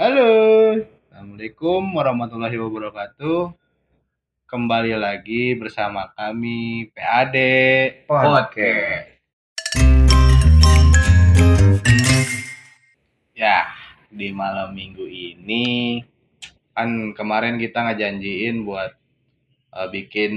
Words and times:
Halo, 0.00 0.80
Assalamualaikum 1.12 1.92
warahmatullahi 1.92 2.56
wabarakatuh. 2.56 3.52
Kembali 4.48 4.96
lagi 4.96 5.52
bersama 5.52 6.08
kami 6.16 6.88
PAD 6.96 7.36
Podcast. 8.08 9.20
Ya, 13.36 13.68
di 14.08 14.32
malam 14.32 14.72
minggu 14.72 15.04
ini 15.04 16.00
kan 16.72 17.12
kemarin 17.12 17.60
kita 17.60 17.92
ngejanjiin 17.92 18.64
buat 18.64 18.96
eh, 19.76 19.88
bikin 19.92 20.32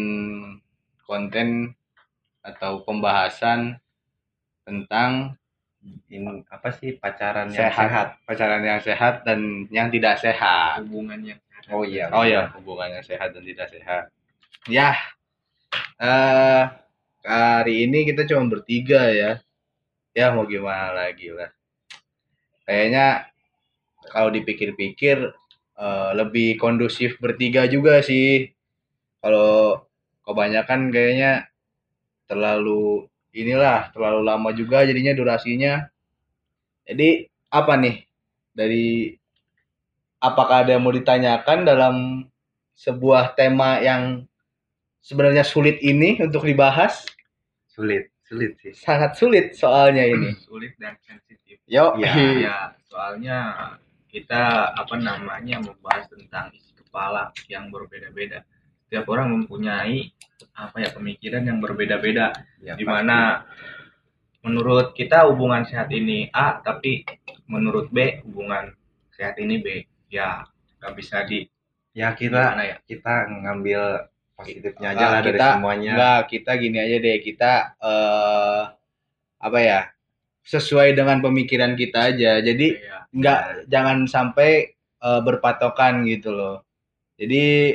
konten 1.07 1.71
atau 2.43 2.83
pembahasan 2.83 3.79
tentang 4.67 5.39
Ini 5.83 6.47
apa 6.47 6.71
sih 6.79 6.95
pacaran 6.95 7.51
yang 7.51 7.67
sehat, 7.73 8.23
pacaran 8.23 8.63
yang 8.63 8.79
sehat 8.79 9.27
dan 9.27 9.67
yang 9.67 9.91
tidak 9.91 10.15
sehat. 10.15 10.79
hubungan 10.87 11.19
yang 11.19 11.39
sehat. 11.43 11.63
Oh 11.75 11.83
iya. 11.83 12.05
Oh 12.13 12.23
ya, 12.23 12.47
hubungan 12.55 12.87
yang 12.95 13.03
sehat 13.03 13.35
dan 13.35 13.43
tidak 13.43 13.67
sehat. 13.67 14.03
Ya, 14.71 14.95
eh 15.99 16.63
hari 17.27 17.87
ini 17.87 18.07
kita 18.07 18.23
cuma 18.29 18.47
bertiga 18.47 19.11
ya. 19.11 19.43
Ya 20.15 20.31
mau 20.31 20.47
gimana 20.47 20.93
lagi 20.95 21.33
lah. 21.33 21.51
Kayaknya 22.63 23.27
kalau 24.07 24.29
dipikir-pikir 24.31 25.17
eh, 25.79 26.11
lebih 26.15 26.55
kondusif 26.61 27.19
bertiga 27.19 27.67
juga 27.67 27.99
sih. 27.99 28.53
Kalau 29.19 29.83
kebanyakan 30.23 30.91
kayaknya 30.95 31.51
terlalu 32.27 33.07
inilah 33.33 33.89
terlalu 33.91 34.21
lama 34.23 34.49
juga 34.53 34.85
jadinya 34.85 35.11
durasinya. 35.17 35.89
Jadi 36.85 37.25
apa 37.49 37.73
nih 37.77 37.95
dari 38.53 39.17
apakah 40.21 40.63
ada 40.63 40.77
yang 40.77 40.83
mau 40.85 40.93
ditanyakan 40.93 41.65
dalam 41.67 41.95
sebuah 42.77 43.35
tema 43.35 43.81
yang 43.81 44.23
sebenarnya 45.03 45.43
sulit 45.43 45.81
ini 45.83 46.21
untuk 46.21 46.45
dibahas? 46.47 47.03
Sulit, 47.67 48.13
sulit 48.23 48.55
sih. 48.61 48.71
Sangat 48.77 49.17
sulit 49.17 49.57
soalnya 49.57 50.05
ini. 50.07 50.31
sulit 50.47 50.77
dan 50.77 50.95
sensitif. 51.03 51.59
Yo, 51.65 51.97
Iya. 51.97 52.13
Ya, 52.39 52.57
soalnya 52.85 53.37
kita 54.07 54.71
apa 54.77 54.95
namanya 54.95 55.57
membahas 55.57 56.05
tentang 56.05 56.53
isi 56.53 56.71
kepala 56.77 57.33
yang 57.49 57.73
berbeda-beda. 57.73 58.45
Setiap 58.93 59.09
orang 59.09 59.33
mempunyai 59.33 60.13
apa 60.53 60.77
ya 60.77 60.93
pemikiran 60.93 61.41
yang 61.41 61.57
berbeda-beda. 61.57 62.29
Ya, 62.61 62.77
Di 62.77 62.85
mana 62.85 63.41
menurut 64.45 64.93
kita 64.93 65.25
hubungan 65.33 65.65
sehat 65.65 65.89
ini 65.89 66.29
A, 66.29 66.61
tapi 66.61 67.01
menurut 67.49 67.89
B 67.89 68.21
hubungan 68.21 68.69
sehat 69.09 69.41
ini 69.41 69.57
B. 69.57 69.81
Ya, 70.13 70.45
nggak 70.77 70.93
bisa 70.93 71.25
di 71.25 71.49
Ya 71.97 72.13
kita 72.13 72.53
ya? 72.53 72.77
kita 72.85 73.33
ngambil 73.33 73.81
positifnya 74.37 74.93
aja 74.93 75.01
Ah, 75.01 75.09
lah 75.09 75.21
dari 75.25 75.29
kita- 75.33 75.53
semuanya. 75.57 75.91
enggak 75.97 76.21
kita 76.29 76.51
gini 76.53 76.77
aja 76.77 76.97
deh 77.01 77.17
kita 77.17 77.51
eh 77.81 78.61
apa 79.41 79.57
ya 79.57 79.89
sesuai 80.45 80.93
dengan 80.93 81.17
pemikiran 81.17 81.73
kita 81.73 82.13
aja. 82.13 82.37
Jadi 82.45 82.77
Ya, 82.77 83.09
nggak 83.09 83.41
jangan 83.73 84.05
sampai 84.05 84.69
eh, 85.01 85.21
berpatokan 85.25 86.05
gitu 86.05 86.29
loh. 86.29 86.61
Jadi 87.17 87.73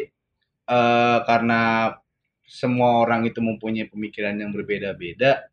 eh, 0.69 1.19
karena 1.24 1.97
semua 2.44 3.00
orang 3.00 3.24
itu 3.24 3.41
mempunyai 3.41 3.88
pemikiran 3.88 4.36
yang 4.36 4.52
berbeda-beda, 4.52 5.48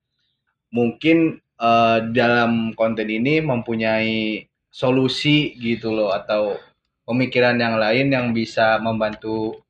mungkin 0.70 1.40
eh, 1.56 2.00
dalam 2.12 2.72
konten 2.74 3.08
ini 3.08 3.40
mempunyai 3.40 4.44
solusi 4.68 5.56
gitu 5.56 5.92
loh 5.92 6.12
atau 6.12 6.60
pemikiran 7.04 7.56
yang 7.56 7.80
lain 7.80 8.12
yang 8.12 8.28
bisa 8.32 8.76
membantu 8.78 9.64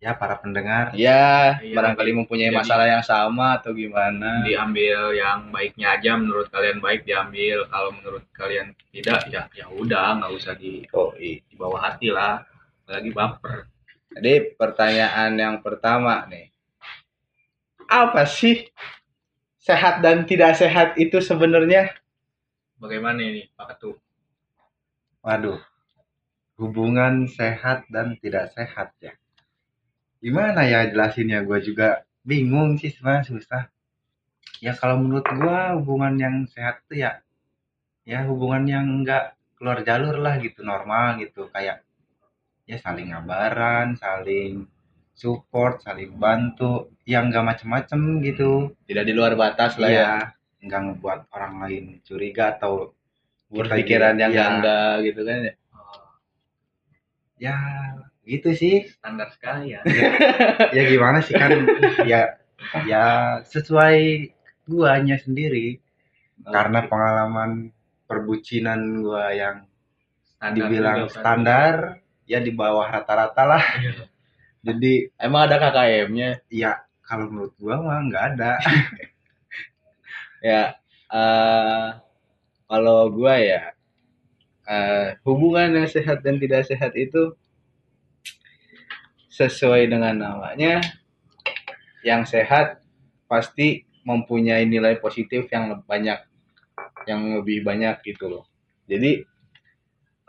ya 0.00 0.16
para 0.16 0.34
pendengar. 0.34 0.90
ya 0.96 1.60
Iya, 1.60 1.76
barangkali 1.76 2.10
mempunyai 2.16 2.48
jadi- 2.48 2.56
masalah 2.56 2.86
yang 2.88 3.04
sama 3.04 3.60
atau 3.60 3.70
gimana. 3.70 4.40
diambil 4.42 5.12
yang 5.12 5.52
baiknya 5.52 5.92
aja 5.94 6.16
menurut 6.16 6.48
kalian 6.48 6.80
baik 6.80 7.04
diambil 7.04 7.68
kalau 7.68 7.92
menurut 7.92 8.24
kalian 8.32 8.72
tidak 8.90 9.28
ya 9.28 9.44
ya 9.52 9.68
udah 9.68 10.18
nggak 10.18 10.32
usah 10.34 10.56
di 10.56 10.88
Oh, 10.90 11.12
iya. 11.14 11.44
di 11.44 11.54
bawah 11.54 11.78
hati 11.78 12.08
lah 12.08 12.42
apalagi 12.82 13.12
baper 13.12 13.68
Jadi 14.10 14.58
pertanyaan 14.58 15.38
yang 15.38 15.56
pertama 15.62 16.26
nih. 16.26 16.50
Apa 17.86 18.26
sih 18.26 18.70
sehat 19.62 20.02
dan 20.02 20.26
tidak 20.26 20.58
sehat 20.58 20.98
itu 20.98 21.18
sebenarnya? 21.22 21.94
bagaimana 22.80 23.20
ini 23.20 23.44
Pak 23.52 23.76
Ketua 23.76 24.00
Waduh. 25.20 25.60
Hubungan 26.56 27.28
sehat 27.28 27.84
dan 27.92 28.16
tidak 28.20 28.56
sehat 28.56 28.96
ya. 29.04 29.12
Gimana 30.20 30.64
ya 30.64 30.88
jelasinnya? 30.88 31.44
Gue 31.44 31.60
juga 31.60 32.08
bingung 32.24 32.80
sih 32.80 32.88
sebenarnya 32.88 33.28
susah. 33.28 33.62
Ya 34.60 34.76
kalau 34.76 35.00
menurut 35.00 35.24
gua 35.40 35.72
hubungan 35.76 36.20
yang 36.20 36.36
sehat 36.44 36.84
tuh 36.84 37.00
ya 37.00 37.24
ya 38.04 38.28
hubungan 38.28 38.68
yang 38.68 38.84
enggak 39.00 39.36
keluar 39.56 39.80
jalur 39.80 40.20
lah 40.20 40.36
gitu 40.36 40.60
normal 40.60 41.16
gitu 41.20 41.48
kayak 41.48 41.80
ya 42.70 42.78
saling 42.78 43.10
ngabaran, 43.10 43.98
saling 43.98 44.70
support, 45.12 45.82
saling 45.82 46.14
bantu, 46.14 46.86
yang 47.04 47.28
enggak 47.28 47.42
macem-macem 47.50 48.22
gitu. 48.22 48.70
Tidak 48.86 49.02
di 49.02 49.10
luar 49.10 49.34
batas 49.34 49.74
lah 49.76 49.90
ya. 49.90 49.98
Iya, 49.98 50.12
enggak 50.62 50.80
ngebuat 50.86 51.20
orang 51.34 51.54
lain 51.66 51.84
curiga 52.06 52.54
atau 52.54 52.94
Berpikiran 53.50 54.14
yang 54.14 54.30
Iya. 54.30 54.46
enggak 54.46 54.92
gitu 55.02 55.20
kan 55.26 55.38
ya. 55.42 55.54
Oh, 55.74 56.06
ya 57.34 57.56
gitu 58.22 58.54
sih. 58.54 58.86
standar 58.86 59.26
sekali 59.34 59.74
ya 59.74 59.82
ya 60.70 60.82
gimana 60.86 61.18
sih 61.18 61.34
kan 61.34 61.50
ya 62.06 62.38
ya 62.86 63.04
sesuai 63.42 64.30
guanya 64.70 65.18
sendiri 65.18 65.82
karena 66.46 66.86
pengalaman 66.86 67.74
perbucinan 68.06 69.02
gua 69.02 69.34
yang 69.34 69.66
Standar 70.38 70.54
dibilang 70.70 70.98
juga, 71.02 71.10
kan. 71.10 71.18
standar 71.18 71.74
ya 72.30 72.38
di 72.38 72.54
bawah 72.54 72.86
rata-rata 72.86 73.42
lah 73.42 73.64
Iya. 73.82 74.06
jadi 74.62 74.92
Emang 75.18 75.50
ada 75.50 75.56
KKM-nya? 75.58 76.46
ya 76.46 76.78
kalau 77.02 77.26
menurut 77.26 77.54
gua 77.58 77.82
mah 77.82 77.98
nggak 78.06 78.24
ada 78.36 78.52
Ya, 80.40 80.72
eh 81.12 81.88
kalau 82.64 83.10
gua 83.12 83.34
ya 83.36 83.74
eh 84.64 85.18
hubungan 85.26 85.74
yang 85.74 85.88
sehat 85.90 86.22
dan 86.22 86.38
tidak 86.38 86.64
sehat 86.64 86.94
itu 86.96 87.34
sesuai 89.28 89.90
dengan 89.90 90.14
namanya 90.16 90.80
yang 92.00 92.24
sehat 92.24 92.80
pasti 93.28 93.84
mempunyai 94.02 94.64
nilai 94.64 94.96
positif 94.96 95.44
yang 95.52 95.84
banyak 95.84 96.18
yang 97.04 97.20
lebih 97.40 97.60
banyak 97.60 98.00
gitu 98.04 98.32
loh. 98.32 98.44
Jadi 98.88 99.24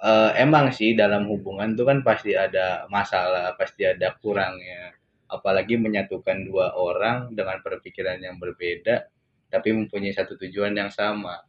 eh, 0.02 0.32
emang 0.42 0.74
sih 0.74 0.94
dalam 0.98 1.30
hubungan 1.30 1.74
tuh 1.78 1.86
kan 1.90 2.00
pasti 2.02 2.34
ada 2.36 2.86
masalah, 2.90 3.54
pasti 3.56 3.86
ada 3.88 4.14
kurangnya. 4.18 4.94
Apalagi 5.32 5.80
menyatukan 5.80 6.44
dua 6.44 6.76
orang 6.76 7.32
dengan 7.32 7.64
perpikiran 7.64 8.20
yang 8.20 8.36
berbeda 8.42 9.08
tapi 9.52 9.76
mempunyai 9.76 10.16
satu 10.16 10.40
tujuan 10.40 10.76
yang 10.76 10.92
sama. 10.92 11.44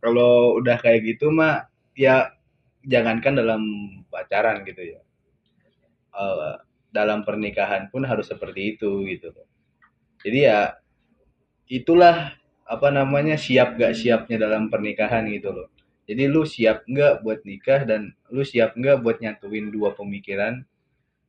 Kalau 0.00 0.56
udah 0.60 0.76
kayak 0.80 1.04
gitu 1.16 1.28
mah 1.32 1.68
ya 1.96 2.32
jangankan 2.84 3.34
dalam 3.40 3.62
pacaran 4.08 4.64
gitu 4.64 4.82
ya. 4.96 5.00
Eh, 6.16 6.56
dalam 6.96 7.28
pernikahan 7.28 7.92
pun 7.92 8.08
harus 8.08 8.24
seperti 8.32 8.76
itu 8.76 9.04
gitu. 9.04 9.28
Jadi 10.24 10.38
ya 10.48 10.80
itulah 11.68 12.32
apa 12.66 12.88
namanya 12.90 13.36
siap 13.36 13.76
gak 13.76 13.94
siapnya 13.94 14.48
dalam 14.48 14.72
pernikahan 14.72 15.28
gitu 15.28 15.52
loh. 15.52 15.68
Jadi 16.06 16.30
lu 16.30 16.46
siap 16.46 16.86
nggak 16.86 17.26
buat 17.26 17.42
nikah 17.42 17.82
dan 17.82 18.14
lu 18.30 18.46
siap 18.46 18.78
nggak 18.78 19.02
buat 19.02 19.18
nyatuin 19.18 19.74
dua 19.74 19.90
pemikiran 19.98 20.62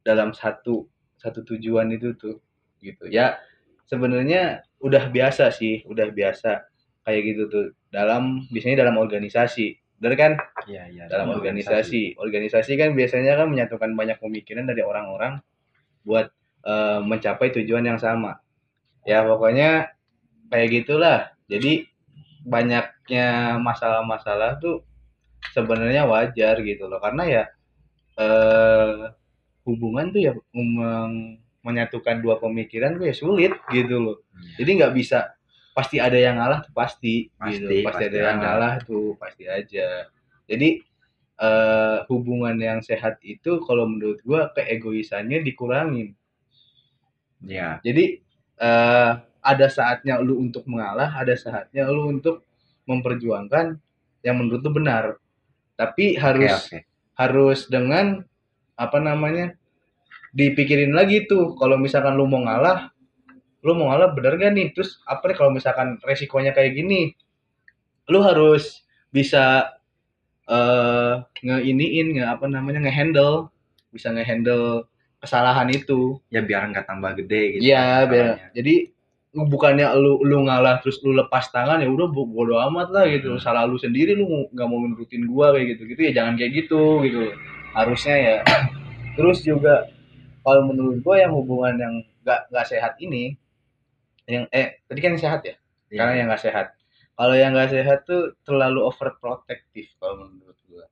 dalam 0.05 0.37
satu 0.37 0.85
satu 1.17 1.41
tujuan 1.41 1.89
itu 1.97 2.13
tuh 2.13 2.37
gitu. 2.85 3.09
Ya 3.09 3.41
sebenarnya 3.89 4.61
udah 4.77 5.09
biasa 5.09 5.49
sih 5.49 5.81
udah 5.89 6.13
biasa 6.13 6.69
kayak 7.03 7.21
gitu 7.25 7.43
tuh. 7.49 7.65
Dalam 7.89 8.45
biasanya 8.53 8.85
dalam 8.85 9.01
organisasi 9.01 9.81
bener 9.97 10.13
kan? 10.13 10.31
Ya 10.69 10.85
ya 10.93 11.09
dalam 11.09 11.33
organisasi. 11.33 12.13
Organisasi 12.21 12.77
kan 12.77 12.93
biasanya 12.93 13.33
kan 13.33 13.49
menyatukan 13.49 13.97
banyak 13.97 14.21
pemikiran 14.21 14.69
dari 14.69 14.85
orang-orang 14.85 15.41
buat 16.05 16.29
eh, 16.69 17.01
mencapai 17.01 17.49
tujuan 17.49 17.81
yang 17.81 17.97
sama. 17.97 18.37
Ya 19.09 19.25
pokoknya 19.25 19.89
kayak 20.53 20.69
gitulah. 20.69 21.33
Jadi 21.49 21.89
banyaknya 22.47 23.59
masalah-masalah 23.59 24.55
tuh 24.63 24.87
sebenarnya 25.51 26.07
wajar 26.07 26.55
gitu 26.63 26.87
loh. 26.87 27.03
Karena 27.03 27.23
ya 27.27 27.43
eh 28.17 29.11
hubungan 29.67 30.09
tuh 30.15 30.21
ya 30.23 30.31
mem- 30.55 31.43
menyatukan 31.59 32.23
dua 32.23 32.39
pemikiran 32.39 32.95
tuh 32.95 33.11
ya 33.11 33.15
sulit 33.15 33.53
gitu 33.67 33.99
loh. 33.99 34.17
Jadi 34.55 34.79
nggak 34.79 34.95
bisa 34.95 35.35
pasti 35.75 35.99
ada 35.99 36.15
yang 36.15 36.39
ngalah 36.39 36.63
tuh 36.63 36.73
pasti, 36.73 37.27
Pasti, 37.35 37.59
gitu 37.61 37.83
pasti, 37.83 37.85
pasti 37.85 38.03
ada 38.07 38.19
yang 38.31 38.39
ngalah. 38.39 38.73
tuh 38.87 39.13
pasti 39.19 39.43
aja. 39.45 40.07
Jadi 40.47 40.79
eh, 41.37 41.97
hubungan 42.09 42.55
yang 42.57 42.79
sehat 42.81 43.19
itu 43.21 43.61
kalau 43.67 43.85
menurut 43.85 44.23
gua 44.23 44.49
keegoisannya 44.55 45.43
dikurangin. 45.43 46.15
Ya 47.43 47.77
jadi 47.85 48.23
eh, 48.57 49.11
ada 49.47 49.71
saatnya 49.71 50.19
lu 50.19 50.43
untuk 50.43 50.67
mengalah 50.67 51.07
ada 51.15 51.31
saatnya 51.39 51.87
lu 51.87 52.11
untuk 52.11 52.43
memperjuangkan 52.83 53.79
yang 54.27 54.35
menurut 54.35 54.59
lu 54.59 54.71
benar. 54.75 55.15
Tapi 55.79 56.19
harus 56.19 56.51
oke 56.51 56.83
harus 57.17 57.65
dengan 57.65 58.21
apa 58.77 59.01
namanya 59.01 59.57
dipikirin 60.37 60.93
lagi 60.93 61.25
tuh 61.25 61.57
kalau 61.57 61.81
misalkan 61.81 62.13
lu 62.13 62.29
mau 62.29 62.45
ngalah 62.45 62.93
lu 63.65 63.73
mau 63.73 63.89
ngalah 63.89 64.13
bener 64.13 64.37
gak 64.37 64.53
nih? 64.53 64.67
Terus 64.75 65.01
apa 65.03 65.25
nih 65.31 65.35
kalau 65.35 65.51
misalkan 65.51 65.97
resikonya 66.05 66.53
kayak 66.53 66.77
gini? 66.77 67.11
Lu 68.07 68.21
harus 68.21 68.85
bisa 69.09 69.75
eh 70.47 71.13
ngeiniin 71.43 72.15
nge 72.15 72.25
apa 72.27 72.45
namanya 72.47 72.79
ngehandle 72.87 73.51
bisa 73.91 74.13
ngehandle 74.15 74.87
kesalahan 75.19 75.67
itu. 75.73 76.21
Ya 76.31 76.39
biar 76.45 76.69
nggak 76.71 76.87
tambah 76.87 77.17
gede 77.19 77.57
gitu 77.57 77.61
iya 77.67 78.05
kan 78.05 78.11
biar 78.13 78.27
jadi 78.55 78.75
bukannya 79.35 79.87
lu 79.99 80.23
lu 80.23 80.47
ngalah 80.47 80.79
terus 80.79 81.03
lu 81.03 81.11
lepas 81.11 81.51
tangan 81.51 81.83
ya 81.83 81.89
udah 81.91 82.07
bo- 82.09 82.29
bodo 82.29 82.57
amat 82.71 82.87
lah 82.95 83.05
gitu. 83.11 83.35
Hmm. 83.35 83.41
salah 83.43 83.67
lu 83.67 83.75
sendiri 83.77 84.15
lu 84.15 84.25
nggak 84.53 84.67
mau 84.67 84.79
nurutin 84.81 85.27
gua 85.27 85.51
kayak 85.53 85.77
gitu 85.77 85.81
gitu 85.91 86.01
ya 86.07 86.11
jangan 86.23 86.33
kayak 86.39 86.51
gitu 86.65 87.03
gitu. 87.05 87.21
Harusnya 87.75 88.15
ya. 88.17 88.35
Terus 89.17 89.43
juga 89.43 89.89
kalau 90.41 90.69
menurut 90.71 91.03
gua 91.03 91.19
yang 91.21 91.33
hubungan 91.35 91.75
yang 91.75 91.93
nggak 92.23 92.41
nggak 92.51 92.65
sehat 92.67 92.93
ini 93.03 93.35
yang 94.27 94.47
eh 94.51 94.79
tadi 94.87 94.99
kan 95.03 95.15
yang 95.15 95.23
sehat 95.23 95.41
ya? 95.43 95.55
Iya. 95.55 95.91
sekarang 95.91 96.15
yang 96.19 96.27
nggak 96.31 96.43
sehat. 96.43 96.67
Kalau 97.17 97.35
yang 97.35 97.51
nggak 97.55 97.71
sehat 97.73 97.99
tuh 98.05 98.21
terlalu 98.45 98.79
overprotective 98.85 99.89
kalau 99.99 100.27
menurut 100.29 100.57
gua. 100.71 100.85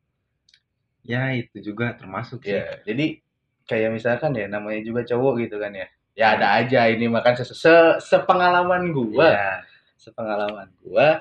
Ya 1.06 1.32
itu 1.38 1.62
juga 1.62 1.96
termasuk 1.96 2.44
sih. 2.44 2.58
Ya 2.58 2.82
jadi 2.84 3.20
kayak 3.66 3.90
misalkan 3.98 4.38
ya 4.38 4.46
namanya 4.46 4.82
juga 4.86 5.02
cowok 5.08 5.42
gitu 5.42 5.58
kan 5.58 5.74
ya 5.74 5.88
ya 6.16 6.40
ada 6.40 6.64
aja 6.64 6.88
ini 6.88 7.06
makan 7.06 7.36
se, 7.36 7.44
se- 7.52 8.00
sepengalaman 8.02 8.90
gua. 8.90 9.30
Iya. 9.30 9.52
sepengalaman 10.00 10.70
gua 10.82 11.20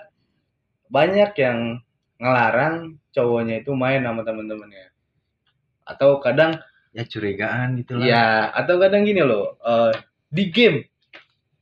banyak 0.86 1.30
yang 1.40 1.80
ngelarang 2.16 3.00
cowoknya 3.10 3.64
itu 3.64 3.74
main 3.74 4.00
sama 4.00 4.22
temen-temennya. 4.22 4.92
Atau 5.84 6.22
kadang 6.22 6.60
ya 6.94 7.02
curigaan 7.02 7.74
gitu 7.80 7.98
lah. 7.98 8.04
Ya 8.06 8.26
atau 8.54 8.78
kadang 8.78 9.02
gini 9.02 9.20
loh 9.20 9.58
eh, 9.60 9.92
di 10.30 10.48
game. 10.48 10.86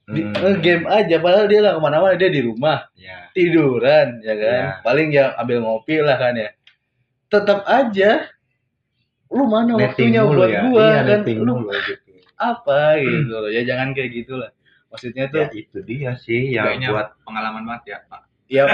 Di 0.03 0.19
Hmm. 0.29 0.59
game 0.61 0.85
aja 0.91 1.17
padahal 1.23 1.47
dia 1.47 1.63
nggak 1.63 1.77
ke 1.79 1.83
mana-mana 1.83 2.15
dia 2.19 2.29
di 2.29 2.43
rumah. 2.43 2.85
Ya 2.99 3.31
tiduran 3.33 4.21
ya 4.21 4.35
kan? 4.37 4.61
Iya. 4.61 4.85
paling 4.85 5.09
ya 5.09 5.25
ambil 5.41 5.63
ngopi 5.65 6.03
lah 6.05 6.19
kan 6.21 6.37
ya. 6.37 6.51
Tetap 7.33 7.65
aja 7.65 8.29
lu 9.33 9.49
mana 9.49 9.73
netting 9.81 10.13
waktunya 10.13 10.21
buat 10.29 10.51
ya. 10.53 10.61
gua 10.69 10.85
iya, 10.85 11.01
kan? 11.09 11.21
lu 11.25 11.55
apa 12.43 12.99
gitu 12.99 13.35
loh. 13.39 13.51
Ya 13.51 13.63
jangan 13.63 13.95
kayak 13.95 14.11
gitulah. 14.11 14.51
Maksudnya 14.91 15.31
tuh 15.33 15.49
ya 15.49 15.55
itu 15.55 15.79
dia 15.87 16.13
sih 16.19 16.53
yang 16.53 16.69
Kayaknya 16.69 16.89
buat 16.93 17.09
pengalaman 17.25 17.63
banget 17.65 17.85
ya 17.87 17.99
Pak. 18.11 18.23
ya 18.53 18.65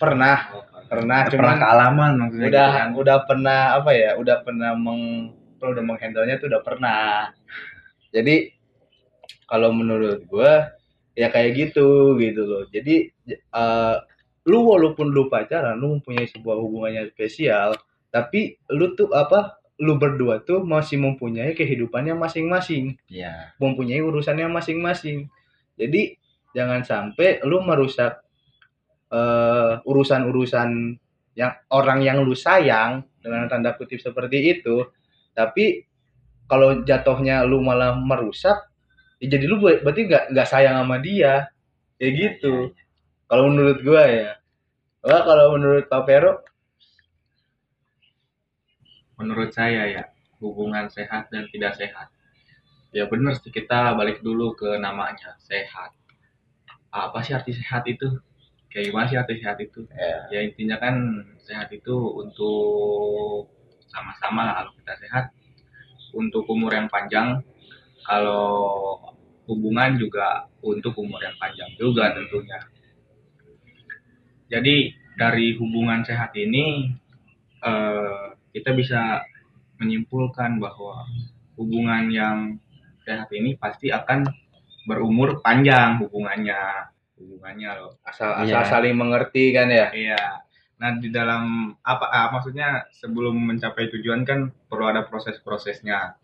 pernah. 0.00 0.36
Oh, 0.56 0.64
pernah. 0.66 0.86
Pernah 0.90 1.18
cuman 1.30 1.56
kealaman 1.60 2.10
maksudnya 2.18 2.48
udah 2.50 2.66
gitu 2.66 2.78
kan. 2.80 2.88
udah 2.98 3.18
pernah 3.28 3.60
apa 3.78 3.90
ya 3.94 4.10
udah 4.18 4.36
pernah 4.42 4.70
meng 4.74 5.02
udah 5.60 5.84
menghandle 5.84 6.26
nya 6.26 6.40
tuh 6.40 6.48
udah 6.50 6.62
pernah. 6.64 7.30
Jadi 8.10 8.50
kalau 9.46 9.70
menurut 9.70 10.24
gua 10.26 10.74
ya 11.14 11.30
kayak 11.30 11.54
gitu 11.54 12.18
gitu 12.18 12.42
loh. 12.42 12.62
Jadi 12.72 13.12
eh, 13.30 13.96
lu 14.48 14.58
walaupun 14.64 15.12
lu 15.12 15.28
pacaran 15.28 15.76
lu 15.76 16.00
mempunyai 16.00 16.26
sebuah 16.26 16.56
hubungan 16.56 17.04
yang 17.04 17.08
spesial 17.12 17.76
tapi 18.08 18.56
lu 18.72 18.96
tuh 18.96 19.12
apa 19.12 19.59
lu 19.80 19.96
berdua 19.96 20.44
tuh 20.44 20.60
masih 20.62 21.00
mempunyai 21.00 21.56
kehidupannya 21.56 22.12
masing-masing 22.14 23.00
Iya. 23.08 23.56
mempunyai 23.56 24.00
urusannya 24.04 24.46
masing-masing. 24.52 25.26
Jadi 25.80 26.20
jangan 26.52 26.84
sampai 26.84 27.40
lu 27.48 27.64
merusak 27.64 28.20
eh, 29.10 29.72
urusan-urusan 29.84 30.68
yang 31.38 31.52
orang 31.72 32.00
yang 32.04 32.20
lu 32.22 32.34
sayang 32.36 33.02
dengan 33.22 33.46
tanda 33.50 33.74
kutip 33.74 33.98
seperti 34.02 34.58
itu. 34.58 34.86
Tapi 35.34 35.86
kalau 36.50 36.82
jatuhnya 36.82 37.46
lu 37.46 37.62
malah 37.62 37.94
merusak, 37.94 38.58
ya 39.22 39.26
jadi 39.30 39.44
lu 39.46 39.62
ber- 39.62 39.80
berarti 39.82 40.02
nggak 40.10 40.24
nggak 40.34 40.48
sayang 40.48 40.76
sama 40.82 40.98
dia, 40.98 41.48
kayak 41.98 42.12
gitu. 42.18 42.54
Iya, 42.70 42.74
iya. 42.74 43.28
Kalau 43.30 43.44
menurut 43.50 43.78
gua 43.86 44.02
ya. 44.10 44.30
Wah, 45.00 45.22
kalau 45.24 45.56
menurut 45.56 45.86
Pak 45.88 46.02
Pero, 46.04 46.42
menurut 49.20 49.52
saya 49.52 49.84
ya 49.84 50.02
hubungan 50.40 50.88
sehat 50.88 51.28
dan 51.28 51.44
tidak 51.52 51.76
sehat. 51.76 52.08
Ya 52.90 53.06
benar 53.06 53.38
sih 53.38 53.52
kita 53.52 53.94
balik 53.94 54.24
dulu 54.24 54.56
ke 54.56 54.80
namanya 54.80 55.36
sehat. 55.44 55.94
Apa 56.90 57.22
sih 57.22 57.36
arti 57.36 57.54
sehat 57.54 57.86
itu? 57.86 58.18
Kayak 58.72 58.90
gimana 58.90 59.06
sih 59.06 59.18
arti 59.20 59.34
sehat 59.38 59.60
itu? 59.62 59.86
Ya, 59.92 60.26
ya 60.32 60.40
intinya 60.42 60.80
kan 60.80 60.96
sehat 61.44 61.70
itu 61.70 61.94
untuk 61.94 63.46
sama-sama 63.86 64.48
lah 64.48 64.54
kalau 64.64 64.72
kita 64.80 64.94
sehat. 65.06 65.24
Untuk 66.10 66.42
umur 66.50 66.74
yang 66.74 66.90
panjang 66.90 67.38
kalau 68.02 68.98
hubungan 69.46 69.94
juga 69.94 70.50
untuk 70.64 70.98
umur 70.98 71.22
yang 71.22 71.36
panjang 71.38 71.70
juga 71.78 72.10
tentunya. 72.10 72.58
Jadi 74.50 74.90
dari 75.14 75.54
hubungan 75.54 76.02
sehat 76.02 76.34
ini 76.34 76.90
eh, 77.62 78.26
kita 78.50 78.74
bisa 78.74 79.22
menyimpulkan 79.80 80.60
bahwa 80.60 81.06
hubungan 81.56 82.10
yang 82.12 82.38
sehat 83.04 83.30
ini 83.32 83.56
pasti 83.56 83.88
akan 83.88 84.28
berumur 84.84 85.40
panjang 85.40 86.00
hubungannya 86.04 86.88
hubungannya 87.20 87.70
loh 87.76 87.92
asal 88.04 88.32
asal 88.40 88.64
Iya. 88.64 88.68
saling 88.68 88.96
mengerti 88.96 89.52
kan 89.52 89.68
ya. 89.68 89.92
Iya. 89.92 90.24
Nah, 90.80 90.96
di 90.96 91.12
dalam 91.12 91.76
apa 91.84 92.08
ah, 92.08 92.32
maksudnya 92.32 92.88
sebelum 92.96 93.36
mencapai 93.36 93.92
tujuan 93.92 94.24
kan 94.24 94.48
perlu 94.48 94.88
ada 94.88 95.04
proses-prosesnya. 95.04 96.16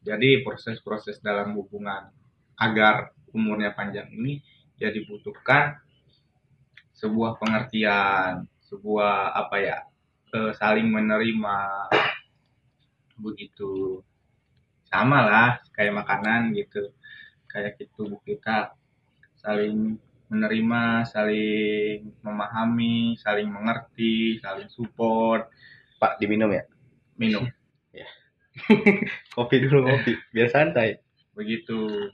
Jadi 0.00 0.40
proses-proses 0.40 1.20
dalam 1.20 1.52
hubungan 1.52 2.08
agar 2.56 3.12
umurnya 3.36 3.76
panjang 3.76 4.08
ini 4.08 4.40
ya 4.80 4.88
dibutuhkan 4.88 5.76
sebuah 6.96 7.36
pengertian, 7.36 8.48
sebuah 8.64 9.36
apa 9.36 9.56
ya, 9.60 9.78
eh, 10.34 10.52
saling 10.56 10.88
menerima 10.88 11.58
begitu. 13.18 14.02
Sama 14.88 15.24
lah 15.28 15.50
kayak 15.76 16.04
makanan 16.04 16.56
gitu. 16.56 16.92
Kayak 17.48 17.80
tubuh 17.96 18.20
kita 18.24 18.72
saling 19.40 19.96
menerima, 20.28 21.08
saling 21.08 22.12
memahami, 22.20 23.16
saling 23.16 23.48
mengerti, 23.48 24.36
saling 24.44 24.68
support, 24.68 25.48
Pak 25.96 26.20
diminum 26.20 26.52
ya. 26.52 26.64
minum. 27.16 27.48
Kopi 29.34 29.56
dulu 29.62 29.86
kopi, 29.86 30.18
biar 30.34 30.50
santai. 30.50 30.98
Begitu. 31.32 32.10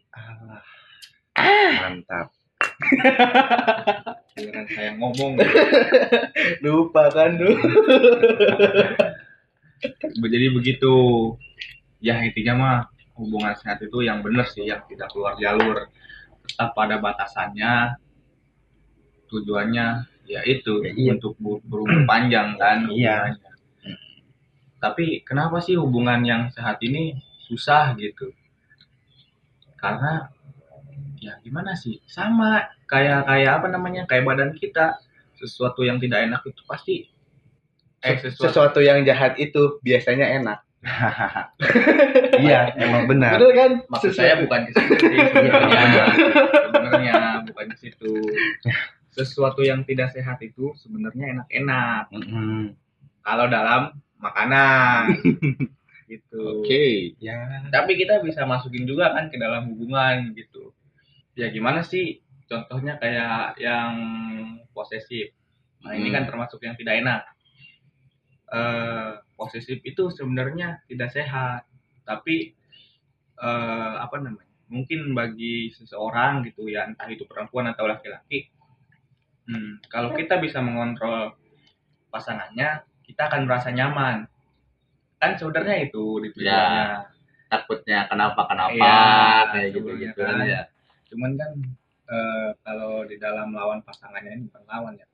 mantap 1.35 2.31
Giliran 4.35 4.67
saya 4.67 4.91
ngomong. 4.99 5.39
Lupa 6.67 7.07
kan 7.15 7.39
lu. 7.39 7.55
Jadi 10.19 10.47
begitu. 10.51 10.95
Ya 12.03 12.19
intinya 12.21 12.55
mah 12.59 12.79
hubungan 13.15 13.55
sehat 13.55 13.79
itu 13.81 14.03
yang 14.03 14.21
benar 14.27 14.45
sih, 14.51 14.67
yang 14.67 14.83
tidak 14.91 15.07
keluar 15.15 15.39
jalur. 15.39 15.87
Tetap 16.51 16.75
pada 16.75 16.99
batasannya. 16.99 17.95
Tujuannya 19.31 19.87
ya 20.27 20.41
itu 20.47 20.83
Ya, 20.83 20.91
iya. 20.97 21.11
untuk 21.15 21.39
ber- 21.39 21.63
berumur 21.63 22.03
panjang 22.11 22.59
kan 22.59 22.91
Iya. 22.91 23.31
hubungannya. 23.31 23.51
Tapi 24.83 25.07
kenapa 25.23 25.63
sih 25.63 25.79
hubungan 25.79 26.21
yang 26.27 26.43
sehat 26.51 26.83
ini 26.83 27.17
susah 27.47 27.95
gitu? 27.97 28.35
Karena 29.79 30.29
ya 31.25 31.41
gimana 31.41 31.73
sih? 31.73 32.05
Sama 32.05 32.61
kayak 32.85 33.25
kayak 33.25 33.53
apa 33.59 33.67
namanya? 33.69 34.05
Kayak 34.05 34.25
badan 34.27 34.53
kita. 34.53 35.01
Sesuatu 35.35 35.83
yang 35.83 35.99
tidak 35.99 36.25
enak 36.25 36.47
itu 36.47 36.63
pasti 36.63 36.95
eh 38.01 38.17
sesuatu, 38.17 38.45
Sesuatu 38.47 38.79
yang 38.79 39.03
jahat 39.03 39.35
itu 39.35 39.81
biasanya 39.81 40.31
enak. 40.31 40.59
iya 42.45 42.69
emang 42.77 43.09
benar 43.09 43.41
Bener 43.41 43.53
kan? 43.57 43.71
maksud 43.89 44.13
Sesuatu- 44.13 44.21
saya 44.21 44.35
bukan 44.37 44.61
ke 44.69 44.73
situ 44.75 44.95
sih 45.01 45.17
sebenarnya. 45.33 46.05
sebenarnya 46.69 47.15
bukan 47.49 47.67
ke 47.73 47.77
situ. 47.81 48.13
Sesuatu 49.09 49.63
yang 49.63 49.81
tidak 49.83 50.13
sehat 50.13 50.39
itu 50.39 50.75
sebenarnya 50.77 51.39
enak-enak 51.39 52.05
Mm-mm. 52.13 52.75
kalau 53.23 53.47
dalam 53.49 53.97
makanan 54.19 55.17
gitu. 56.13 56.61
Oke. 56.61 57.17
ya 57.17 57.65
tapi 57.73 57.97
kita 57.97 58.21
bisa 58.21 58.45
masukin 58.45 58.85
juga 58.85 59.17
kan 59.17 59.33
ke 59.33 59.41
dalam 59.41 59.73
hubungan 59.73 60.37
gitu 60.37 60.74
ya 61.35 61.51
gimana 61.51 61.83
sih? 61.83 62.19
Contohnya 62.47 62.99
kayak 62.99 63.59
yang 63.59 63.93
posesif. 64.71 65.33
Nah 65.85 65.93
ini 65.95 66.09
Hmm. 66.11 66.17
kan 66.21 66.25
termasuk 66.29 66.61
yang 66.63 66.75
tidak 66.75 67.01
enak. 67.01 67.21
Eh 68.53 69.11
posesif 69.35 69.83
itu 69.83 70.11
sebenarnya 70.11 70.83
tidak 70.87 71.11
sehat. 71.11 71.67
Tapi 72.05 72.55
eh, 73.35 73.95
apa 73.99 74.17
namanya? 74.21 74.53
Mungkin 74.71 75.13
bagi 75.13 75.71
seseorang 75.71 76.47
gitu 76.47 76.67
ya 76.67 76.87
entah 76.89 77.07
itu 77.07 77.27
perempuan 77.29 77.69
atau 77.69 77.85
laki-laki 77.85 78.49
hmm, 79.45 79.85
kalau 79.93 80.17
kita 80.17 80.41
bisa 80.41 80.65
mengontrol 80.65 81.37
pasangannya 82.09 82.81
kita 83.05 83.29
akan 83.29 83.45
merasa 83.45 83.69
nyaman. 83.69 84.25
Kan 85.21 85.37
sebenarnya 85.37 85.85
itu 85.85 86.21
di 86.25 86.29
tujuannya 86.33 86.87
takutnya 87.53 88.09
kenapa 88.09 88.49
kenapa 88.49 88.73
Iya, 88.73 89.53
kayak 89.53 89.69
gitu 89.77 89.91
gitu 90.01 90.21
kan. 90.25 90.43
ya 90.49 90.63
cuman 91.15 91.39
kan 91.39 91.53
eh, 92.11 92.51
kalau 92.67 93.07
di 93.07 93.17
dalam 93.23 93.55
lawan 93.55 93.81
pasangannya 93.87 94.35
ini 94.35 94.43
bukan 94.51 94.65
lawan 94.67 94.95
ya. 94.99 95.07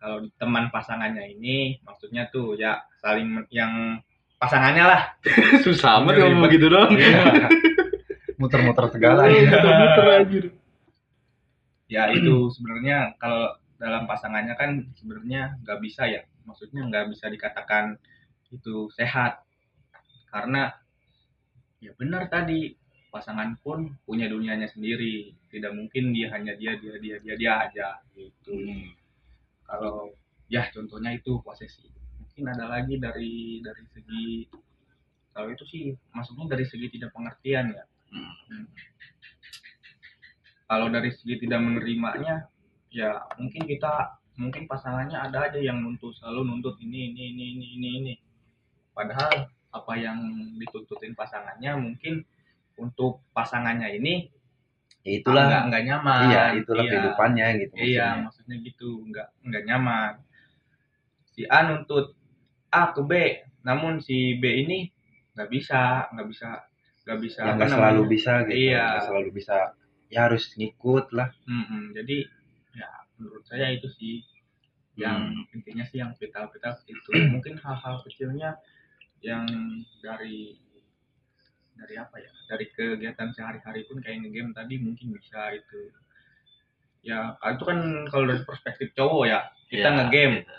Kalau 0.00 0.18
di 0.18 0.32
teman 0.34 0.66
pasangannya 0.72 1.36
ini 1.38 1.78
maksudnya 1.84 2.26
tuh 2.32 2.58
ya 2.58 2.80
saling 2.98 3.44
yang 3.52 4.00
pasangannya 4.40 4.84
lah. 4.88 5.02
Susah 5.64 6.02
amat 6.02 6.18
Ribet. 6.18 6.22
ngomong 6.26 6.50
gitu 6.50 6.66
dong 6.72 6.90
muter-muter 8.42 8.90
segala. 8.90 9.30
Iya. 9.30 9.54
ya 9.54 9.72
muter 9.78 10.06
anjir. 10.10 10.44
Ya 11.86 12.10
itu 12.10 12.50
sebenarnya 12.50 13.14
kalau 13.20 13.54
dalam 13.78 14.10
pasangannya 14.10 14.58
kan 14.58 14.82
sebenarnya 14.98 15.60
nggak 15.62 15.78
bisa 15.78 16.10
ya. 16.10 16.26
Maksudnya 16.42 16.82
nggak 16.90 17.14
bisa 17.14 17.30
dikatakan 17.30 18.00
itu 18.50 18.90
sehat. 18.98 19.46
Karena 20.32 20.74
ya 21.78 21.94
benar 21.94 22.26
tadi 22.26 22.81
pasangan 23.12 23.60
pun 23.60 23.92
punya 24.08 24.26
dunianya 24.32 24.66
sendiri. 24.72 25.36
Tidak 25.52 25.72
mungkin 25.76 26.16
dia 26.16 26.32
hanya 26.32 26.56
dia 26.56 26.80
dia 26.80 26.96
dia 26.96 27.20
dia 27.20 27.34
dia 27.36 27.52
aja 27.68 27.88
gitu. 28.16 28.56
Kalau 29.68 30.16
ya 30.48 30.64
contohnya 30.72 31.12
itu 31.12 31.36
posesi 31.44 31.92
mungkin 32.32 32.48
ada 32.48 32.64
lagi 32.64 32.96
dari 32.96 33.60
dari 33.60 33.84
segi 33.92 34.48
kalau 35.36 35.48
itu 35.52 35.64
sih 35.68 35.82
maksudnya 36.16 36.56
dari 36.56 36.64
segi 36.64 36.88
tidak 36.96 37.12
pengertian 37.12 37.76
ya. 37.76 37.84
Hmm. 38.12 38.68
kalau 40.68 40.88
dari 40.92 41.08
segi 41.12 41.44
tidak 41.44 41.60
menerimanya 41.60 42.48
ya 42.92 43.20
mungkin 43.40 43.64
kita 43.64 44.20
mungkin 44.36 44.64
pasangannya 44.64 45.16
ada 45.16 45.48
aja 45.48 45.60
yang 45.60 45.80
nuntut 45.80 46.16
selalu 46.16 46.44
nuntut 46.48 46.76
ini 46.80 47.12
ini 47.12 47.22
ini 47.36 47.44
ini 47.52 47.66
ini 47.76 47.88
ini. 48.00 48.14
Padahal 48.96 49.48
apa 49.72 49.92
yang 49.96 50.20
dituntutin 50.56 51.12
pasangannya 51.16 51.72
mungkin 51.80 52.24
untuk 52.78 53.20
pasangannya 53.36 53.88
ini 53.98 54.28
ya 55.02 55.12
itulah 55.18 55.44
nggak 55.66 55.82
nyaman 55.88 56.20
iya 56.30 56.42
itulah 56.54 56.84
Iya. 56.86 56.90
kehidupannya 56.94 57.46
gitu 57.60 57.72
Iya, 57.74 57.82
maksudnya. 57.82 58.22
maksudnya 58.24 58.56
gitu, 58.62 58.90
nggak 59.10 59.28
nggak 59.50 59.62
nyaman. 59.66 60.12
Si 61.32 61.42
A 61.48 61.58
nuntut 61.66 62.14
A 62.70 62.92
ke 62.94 63.02
B, 63.02 63.12
namun 63.66 63.98
si 64.04 64.38
B 64.38 64.44
ini 64.62 64.86
nggak 65.34 65.48
bisa, 65.50 66.06
nggak 66.12 66.28
bisa, 66.30 66.48
nggak 67.02 67.18
bisa. 67.18 67.40
apa 67.42 67.54
nggak 67.58 67.70
selalu 67.74 68.02
bisa 68.14 68.32
gitu 68.46 68.56
Iya. 68.70 68.84
nggak 68.86 69.04
selalu 69.10 69.30
bisa 69.34 69.56
ya 70.12 70.18
harus 70.28 70.44
ngikut 70.54 71.06
lah 71.16 71.32
Mm-mm, 71.48 71.96
jadi 71.96 72.16
ya 72.76 72.88
menurut 73.16 73.42
saya 73.48 73.72
itu 73.72 73.88
sih 73.96 74.20
yang 74.94 75.32
Hmm. 75.32 75.56
intinya 75.56 75.88
sih 75.88 75.98
yang 76.04 76.12
vital-vital 76.20 76.76
itu 76.84 77.10
mungkin 77.34 77.56
hal-hal 77.58 78.04
kecilnya 78.04 78.60
yang 79.24 79.48
dari 80.04 80.60
dari 81.74 81.94
apa 81.96 82.16
ya? 82.20 82.30
Dari 82.48 82.64
kegiatan 82.70 83.28
sehari-hari 83.32 83.84
pun 83.88 83.98
kayak 84.00 84.22
game 84.28 84.52
tadi 84.52 84.76
mungkin 84.78 85.16
bisa 85.16 85.52
itu. 85.52 85.90
Ya 87.02 87.34
itu 87.42 87.62
kan 87.66 87.78
kalau 88.06 88.30
dari 88.30 88.42
perspektif 88.46 88.94
cowok 88.94 89.24
ya 89.26 89.40
kita 89.66 89.88
Ya, 89.88 89.96
ngegame. 89.96 90.44
gitu. 90.44 90.52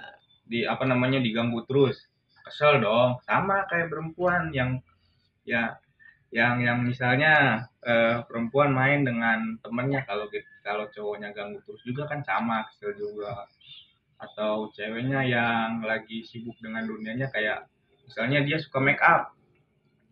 di 0.43 0.59
apa 0.67 0.83
namanya 0.83 1.23
diganggu 1.23 1.63
terus. 1.63 1.95
Kesel 2.43 2.83
dong. 2.83 3.15
Sama 3.23 3.63
kayak 3.71 3.87
perempuan 3.87 4.51
yang 4.51 4.83
ya 5.47 5.79
yang 6.35 6.59
yang 6.59 6.83
misalnya 6.83 7.63
eh, 7.79 8.19
perempuan 8.27 8.75
main 8.75 9.07
dengan 9.07 9.55
temennya 9.63 10.03
kalau 10.03 10.27
kalau 10.59 10.83
cowoknya 10.91 11.31
ganggu 11.31 11.63
terus 11.63 11.79
juga 11.87 12.03
kan 12.11 12.19
sama 12.27 12.67
kesel 12.67 12.91
juga. 12.99 13.47
Atau 14.19 14.71
ceweknya 14.75 15.23
yang 15.23 15.79
lagi 15.83 16.23
sibuk 16.27 16.59
dengan 16.59 16.83
dunianya 16.83 17.31
kayak 17.31 17.63
misalnya 18.03 18.43
dia 18.43 18.59
suka 18.59 18.83
make 18.83 18.99
up 18.99 19.31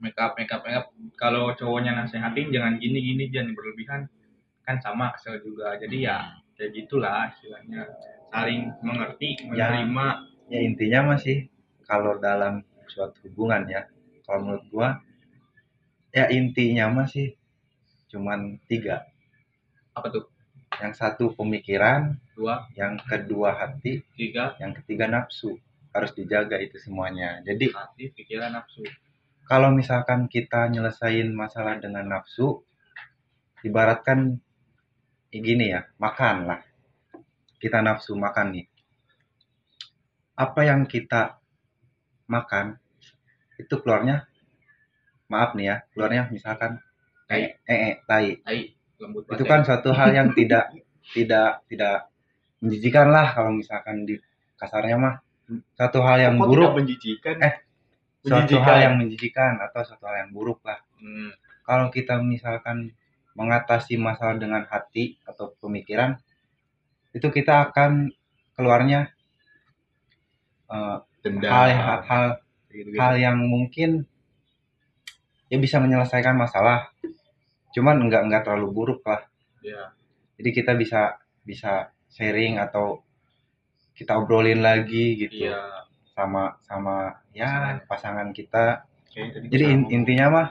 make 0.02 0.18
up 0.18 0.34
make 0.36 0.50
up 0.50 0.66
make 0.66 0.76
up 0.76 0.90
kalau 1.16 1.54
cowoknya 1.54 1.94
nasehatin 1.94 2.50
jangan 2.50 2.82
gini 2.82 3.00
gini 3.00 3.24
jangan 3.30 3.54
berlebihan. 3.54 4.02
Kan 4.66 4.78
sama 4.82 5.14
kesel 5.14 5.42
juga. 5.46 5.78
Jadi 5.78 6.06
ya 6.10 6.42
kayak 6.58 6.74
gitulah 6.74 7.30
istilahnya. 7.38 7.86
Saling 8.34 8.74
mengerti 8.82 9.38
Ya. 9.54 9.70
menerima. 9.72 10.06
Ya 10.52 10.60
intinya 10.60 11.16
masih 11.16 11.48
kalau 11.88 12.18
dalam 12.20 12.66
suatu 12.90 13.24
hubungan 13.30 13.64
ya 13.72 13.88
kalau 14.28 14.44
menurut 14.44 14.66
gua 14.68 14.90
ya 16.12 16.28
intinya 16.28 16.92
masih 16.92 17.38
cuman 18.12 18.60
tiga. 18.68 19.08
Apa 19.96 20.12
tuh? 20.12 20.26
Yang 20.82 20.94
satu 20.98 21.32
pemikiran 21.38 22.18
dua. 22.36 22.66
yang 22.74 22.98
kedua 23.00 23.54
hati 23.54 24.02
tiga. 24.18 24.58
yang 24.58 24.74
ketiga 24.76 25.08
nafsu. 25.08 25.56
Harus 25.92 26.16
dijaga 26.16 26.56
itu 26.60 26.80
semuanya. 26.80 27.44
Jadi 27.44 27.72
hati 27.76 28.16
pikiran 28.16 28.56
nafsu 28.56 28.84
kalau 29.52 29.68
misalkan 29.76 30.32
kita 30.32 30.72
nyelesain 30.72 31.28
masalah 31.36 31.76
dengan 31.76 32.08
nafsu 32.08 32.64
ibaratkan 33.68 34.40
gini 35.28 35.76
ya 35.76 35.92
makan 36.00 36.48
lah. 36.48 36.64
Kita 37.60 37.84
nafsu 37.84 38.16
makan 38.16 38.56
nih. 38.56 38.66
Apa 40.40 40.64
yang 40.64 40.88
kita 40.88 41.36
makan 42.32 42.80
itu 43.60 43.76
keluarnya 43.84 44.24
maaf 45.28 45.52
nih 45.60 45.68
ya 45.68 45.78
keluarnya 45.92 46.32
misalkan 46.32 46.80
tai. 47.28 47.60
eh, 47.68 47.80
eh 47.92 47.96
tai. 48.08 48.40
Tai 48.40 48.60
lembut 49.04 49.28
itu 49.36 49.44
kan 49.44 49.68
suatu 49.68 49.92
hal 49.92 50.16
yang 50.16 50.32
tidak 50.32 50.72
tidak 51.16 51.60
tidak 51.68 52.08
menjijikan 52.64 53.12
lah 53.12 53.36
kalau 53.36 53.52
misalkan 53.52 54.08
di 54.08 54.16
kasarnya 54.56 54.96
mah. 54.96 55.16
Satu 55.76 56.00
hal 56.00 56.24
yang 56.24 56.36
Kok 56.40 56.48
buruk. 56.48 56.72
menjijikan? 56.80 57.36
Eh, 57.44 57.56
suatu 58.22 58.56
hal 58.62 58.78
yang 58.82 58.96
menjijikan 59.02 59.58
atau 59.62 59.82
suatu 59.82 60.06
hal 60.06 60.28
yang 60.28 60.32
buruk 60.34 60.62
lah. 60.66 60.80
Hmm, 61.02 61.34
kalau 61.66 61.90
kita 61.90 62.22
misalkan 62.22 62.94
mengatasi 63.34 63.96
masalah 63.98 64.38
dengan 64.38 64.68
hati 64.68 65.18
atau 65.24 65.56
pemikiran 65.58 66.20
itu 67.16 67.28
kita 67.32 67.72
akan 67.72 68.12
keluarnya 68.56 69.12
eh, 70.70 70.98
dendam. 71.24 71.52
hal 71.52 71.70
hal 72.08 72.26
gitu-gitu. 72.70 73.00
hal 73.00 73.14
yang 73.20 73.38
mungkin 73.42 74.06
ya 75.52 75.58
bisa 75.60 75.80
menyelesaikan 75.82 76.36
masalah. 76.38 76.92
Cuman 77.72 78.04
nggak 78.08 78.22
nggak 78.28 78.44
terlalu 78.48 78.68
buruk 78.72 79.02
lah. 79.08 79.24
Ya 79.64 79.92
jadi 80.42 80.50
kita 80.58 80.74
bisa 80.74 81.22
bisa 81.46 81.94
sharing 82.10 82.58
atau 82.58 83.06
kita 83.94 84.18
obrolin 84.18 84.66
lagi 84.66 85.22
gitu. 85.22 85.46
Iya 85.46 85.86
sama 86.16 86.44
sama 86.68 86.96
ya 87.34 87.80
pasangan 87.90 88.30
kita 88.38 88.66
tadi 89.34 89.48
jadi 89.52 89.66
in- 89.74 89.90
ngomong. 89.90 89.96
intinya 89.96 90.28
mah 90.36 90.48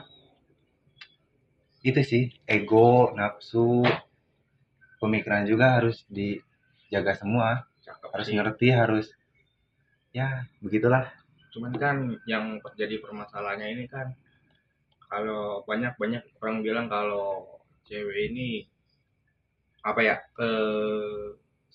itu 1.89 2.01
sih 2.11 2.23
ego 2.55 2.89
nafsu 3.17 3.65
pemikiran 5.01 5.43
juga 5.51 5.65
harus 5.81 5.97
dijaga 6.07 7.13
semua 7.21 7.49
Cakep 7.85 8.09
harus 8.13 8.27
sih. 8.27 8.35
ngerti 8.37 8.67
harus 8.79 9.05
ya 10.11 10.27
begitulah 10.63 11.07
cuman 11.53 11.73
kan 11.83 11.97
yang 12.31 12.45
jadi 12.79 12.95
permasalahannya 13.03 13.67
ini 13.75 13.85
kan 13.91 14.07
kalau 15.11 15.61
banyak 15.69 15.93
banyak 16.01 16.23
orang 16.41 16.57
bilang 16.65 16.87
kalau 16.95 17.27
cewek 17.87 18.17
ini 18.31 18.49
apa 19.81 20.01
ya 20.05 20.15
eh, 20.45 21.25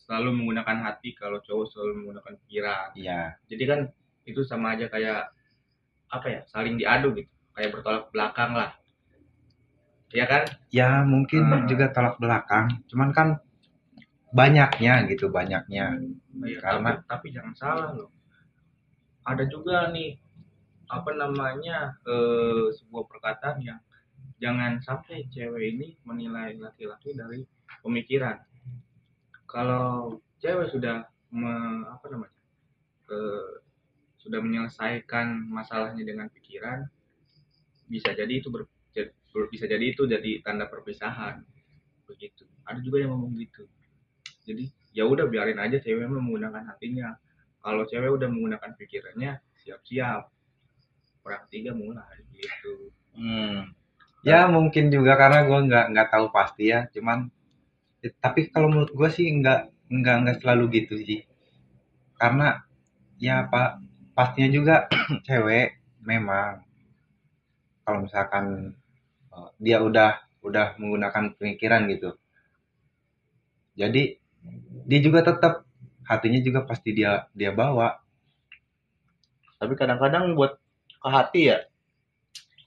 selalu 0.06 0.30
menggunakan 0.38 0.78
hati 0.86 1.12
kalau 1.18 1.42
cowok 1.42 1.66
selalu 1.66 1.92
menggunakan 2.02 2.32
pikiran. 2.46 2.88
Iya. 2.94 3.34
Jadi 3.50 3.64
kan 3.66 3.80
itu 4.22 4.40
sama 4.46 4.78
aja 4.78 4.86
kayak 4.86 5.34
apa 6.06 6.26
ya 6.30 6.40
saling 6.46 6.78
diadu 6.78 7.10
gitu. 7.18 7.30
Kayak 7.52 7.74
bertolak 7.74 8.04
belakang 8.14 8.54
lah. 8.54 8.70
Iya 10.14 10.24
kan? 10.30 10.42
Ya 10.70 11.02
mungkin 11.02 11.42
Hmm. 11.50 11.66
juga 11.66 11.90
tolak 11.90 12.16
belakang. 12.22 12.70
Cuman 12.86 13.10
kan 13.10 13.28
banyaknya 14.30 15.06
gitu 15.10 15.26
banyaknya. 15.28 15.98
Iya, 16.46 16.58
Karena- 16.62 17.02
tapi, 17.02 17.10
tapi 17.10 17.26
jangan 17.34 17.54
salah 17.58 17.90
loh. 17.90 18.10
Ada 19.26 19.42
juga 19.50 19.90
nih 19.90 20.14
apa 20.86 21.10
namanya 21.18 21.98
eh, 22.06 22.70
sebuah 22.70 23.10
perkataan 23.10 23.58
yang 23.58 23.80
jangan 24.38 24.78
sampai 24.78 25.26
cewek 25.34 25.74
ini 25.74 25.98
menilai 26.06 26.54
laki-laki 26.54 27.10
dari 27.10 27.42
pemikiran 27.82 28.38
kalau 29.56 30.20
cewek 30.36 30.68
sudah 30.68 31.08
me- 31.32 31.88
apa 31.88 32.04
namanya 32.12 32.36
sudah 34.20 34.40
menyelesaikan 34.42 35.48
masalahnya 35.48 36.04
dengan 36.04 36.28
pikiran 36.28 36.84
bisa 37.86 38.10
jadi 38.12 38.42
itu 38.42 38.50
ber, 38.50 38.66
bisa 39.48 39.64
jadi 39.70 39.94
itu 39.94 40.02
jadi 40.04 40.42
tanda 40.42 40.66
perpisahan. 40.66 41.46
Begitu. 42.10 42.42
Ada 42.66 42.82
juga 42.82 43.06
yang 43.06 43.14
ngomong 43.14 43.38
gitu. 43.38 43.62
Jadi 44.42 44.66
ya 44.90 45.06
udah 45.06 45.30
biarin 45.30 45.62
aja 45.62 45.78
cewek 45.78 46.10
menggunakan 46.10 46.66
hatinya. 46.66 47.14
Kalau 47.62 47.86
cewek 47.86 48.10
udah 48.18 48.26
menggunakan 48.26 48.74
pikirannya 48.74 49.38
siap-siap. 49.62 50.26
Kurang 51.22 51.46
tiga 51.50 51.70
mulai 51.74 52.22
gitu. 52.34 52.90
Hmm. 53.16 53.72
ya 54.26 54.50
mungkin 54.50 54.90
juga 54.90 55.14
karena 55.14 55.46
gue 55.46 55.58
nggak 55.70 55.86
nggak 55.94 56.08
tahu 56.10 56.26
pasti 56.34 56.74
ya. 56.74 56.90
Cuman 56.90 57.30
tapi 58.22 58.50
kalau 58.52 58.68
menurut 58.72 58.92
gue 58.92 59.08
sih 59.12 59.26
nggak 59.28 59.90
nggak 59.90 60.16
nggak 60.22 60.36
selalu 60.42 60.64
gitu 60.82 60.94
sih. 61.00 61.20
Karena 62.16 62.62
ya 63.20 63.46
pak 63.48 63.80
pastinya 64.16 64.50
juga 64.52 64.74
cewek 65.26 65.80
memang 66.04 66.64
kalau 67.86 67.98
misalkan 68.04 68.74
eh, 69.34 69.50
dia 69.62 69.78
udah 69.82 70.26
udah 70.46 70.78
menggunakan 70.78 71.34
pemikiran 71.38 71.90
gitu. 71.90 72.14
Jadi 73.76 74.16
dia 74.86 75.00
juga 75.02 75.20
tetap 75.26 75.66
hatinya 76.06 76.40
juga 76.40 76.62
pasti 76.64 76.94
dia 76.94 77.26
dia 77.34 77.50
bawa. 77.50 77.98
Tapi 79.58 79.72
kadang-kadang 79.74 80.38
buat 80.38 80.56
ke 81.02 81.08
hati 81.08 81.42
ya. 81.50 81.58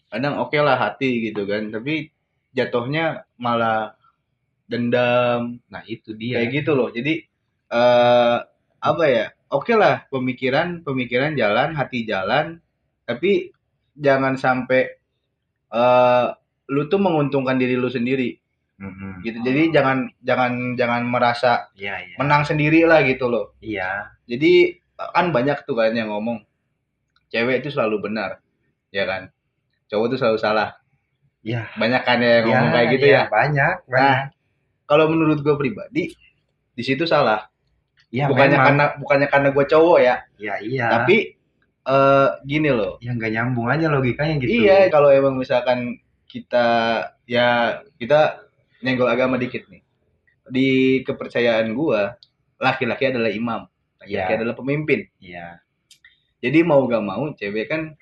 Kadang 0.10 0.41
oke 0.41 0.58
lah 0.58 0.75
hati 0.75 1.29
gitu 1.29 1.46
kan, 1.46 1.69
tapi 1.69 2.10
jatuhnya 2.58 3.29
malah 3.38 3.99
dendam 4.70 5.58
nah 5.68 5.82
itu 5.90 6.14
dia 6.14 6.40
kayak 6.40 6.64
gitu 6.64 6.72
loh. 6.78 6.94
Jadi 6.94 7.14
eh 7.70 8.38
apa 8.80 9.06
ya? 9.10 9.26
Oke 9.50 9.74
lah 9.74 10.06
pemikiran 10.14 10.86
pemikiran 10.86 11.34
jalan, 11.34 11.74
hati 11.74 12.06
jalan, 12.06 12.62
tapi 13.04 13.50
jangan 13.98 14.38
sampai 14.38 14.82
eh 15.70 16.28
lu 16.70 16.86
tuh 16.86 17.02
menguntungkan 17.02 17.58
diri 17.58 17.74
lu 17.74 17.90
sendiri 17.90 18.38
Mhm. 18.80 19.26
gitu. 19.26 19.38
Jadi 19.44 19.62
jangan 19.76 20.08
jangan 20.24 20.52
jangan 20.80 21.02
merasa 21.04 21.68
iya 21.76 22.00
iya 22.00 22.16
menang 22.16 22.46
sendiri 22.48 22.86
lah 22.88 23.02
gitu 23.04 23.28
loh. 23.28 23.58
iya 23.60 24.14
Jadi 24.30 24.78
kan 24.96 25.34
banyak 25.34 25.66
tuh 25.68 25.76
kan 25.76 25.92
yang 25.92 26.14
ngomong 26.14 26.46
cewek 27.28 27.62
itu 27.62 27.70
selalu 27.74 28.06
benar, 28.10 28.40
ya 28.90 29.04
kan? 29.10 29.34
Cowok 29.90 30.06
itu 30.14 30.18
selalu 30.22 30.38
salah. 30.40 30.70
iya 31.42 31.68
Banyak 31.76 32.02
kan 32.06 32.20
yang 32.22 32.46
ngomong 32.46 32.70
kayak 32.72 32.88
gitu 32.96 33.06
iya, 33.10 33.18
ya. 33.18 33.24
banyak 33.28 33.76
Nah, 33.90 33.90
banyak 33.90 34.20
kalau 34.89 35.05
menurut 35.05 35.46
gue 35.46 35.53
pribadi 35.53 36.10
di 36.74 36.84
situ 36.84 37.05
salah. 37.05 37.46
Iya, 38.10 38.25
bukannya 38.25 38.58
memang. 38.58 38.65
karena 38.65 38.86
bukannya 38.98 39.27
karena 39.29 39.50
gue 39.53 39.65
cowok 39.69 39.98
ya, 40.01 40.15
ya 40.41 40.55
iya 40.65 40.88
tapi 40.89 41.38
eh 41.86 42.29
gini 42.41 42.69
loh. 42.74 42.98
ya 43.05 43.13
nggak 43.13 43.31
nyambung 43.38 43.69
aja 43.69 43.86
logikanya 43.86 44.41
gitu 44.41 44.65
Iya, 44.65 44.89
kalau 44.89 45.13
emang 45.13 45.38
misalkan 45.38 46.01
kita 46.25 46.67
ya 47.29 47.79
kita 48.01 48.41
nyenggol 48.81 49.10
agama 49.10 49.38
dikit 49.38 49.69
nih. 49.69 49.86
Di 50.50 50.69
kepercayaan 51.05 51.69
gua, 51.77 52.17
laki-laki 52.58 53.13
adalah 53.13 53.29
imam, 53.29 53.62
laki-laki 54.01 54.31
Iya. 54.34 54.38
adalah 54.41 54.55
pemimpin. 54.58 55.00
iya 55.22 55.62
Jadi 56.41 56.65
mau 56.65 56.81
gak 56.89 57.03
mau 57.05 57.29
cewek 57.38 57.69
kan 57.69 57.93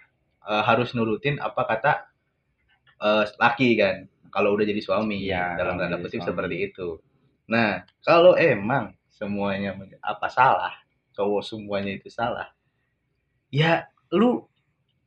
eh, 0.48 0.64
harus 0.64 0.96
nurutin 0.96 1.36
apa 1.44 1.68
kata 1.68 1.92
eh, 3.04 3.24
laki 3.36 3.70
kan. 3.76 3.96
Kalau 4.34 4.50
udah 4.56 4.66
jadi 4.68 4.82
suami 4.84 5.20
Iya, 5.28 5.58
dalam 5.58 5.76
tanda 5.80 5.98
kutip 6.04 6.22
seperti 6.24 6.56
itu. 6.72 7.00
Nah, 7.54 7.84
kalau 8.06 8.34
emang 8.38 8.94
semuanya 9.10 9.72
apa 10.04 10.28
salah, 10.30 10.74
cowok 11.16 11.42
semuanya 11.50 11.92
itu 11.98 12.10
salah. 12.12 12.48
Ya, 13.52 13.88
lu 14.14 14.48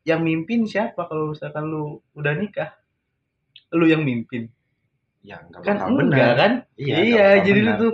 yang 0.09 0.23
mimpin 0.25 0.65
siapa 0.69 1.03
kalau 1.09 1.33
misalkan 1.33 1.65
lu 1.73 2.01
udah 2.19 2.35
nikah? 2.37 2.71
Lu 3.79 3.87
yang 3.87 4.03
mimpin. 4.07 4.51
ya 5.21 5.37
nggak 5.49 5.63
Kan 5.65 5.77
enggak 5.77 5.91
benar 6.01 6.31
kan? 6.41 6.53
iya 6.81 6.99
Iya, 7.05 7.27
jadi 7.45 7.61
lu 7.67 7.73
benar. 7.73 7.79
tuh 7.83 7.93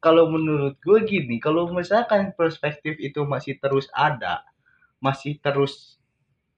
kalau 0.00 0.24
menurut 0.32 0.74
gue 0.80 0.98
gini, 1.04 1.36
kalau 1.42 1.68
misalkan 1.72 2.32
perspektif 2.32 2.96
itu 3.00 3.20
masih 3.28 3.60
terus 3.60 3.86
ada, 3.92 4.44
masih 5.02 5.36
terus 5.44 6.00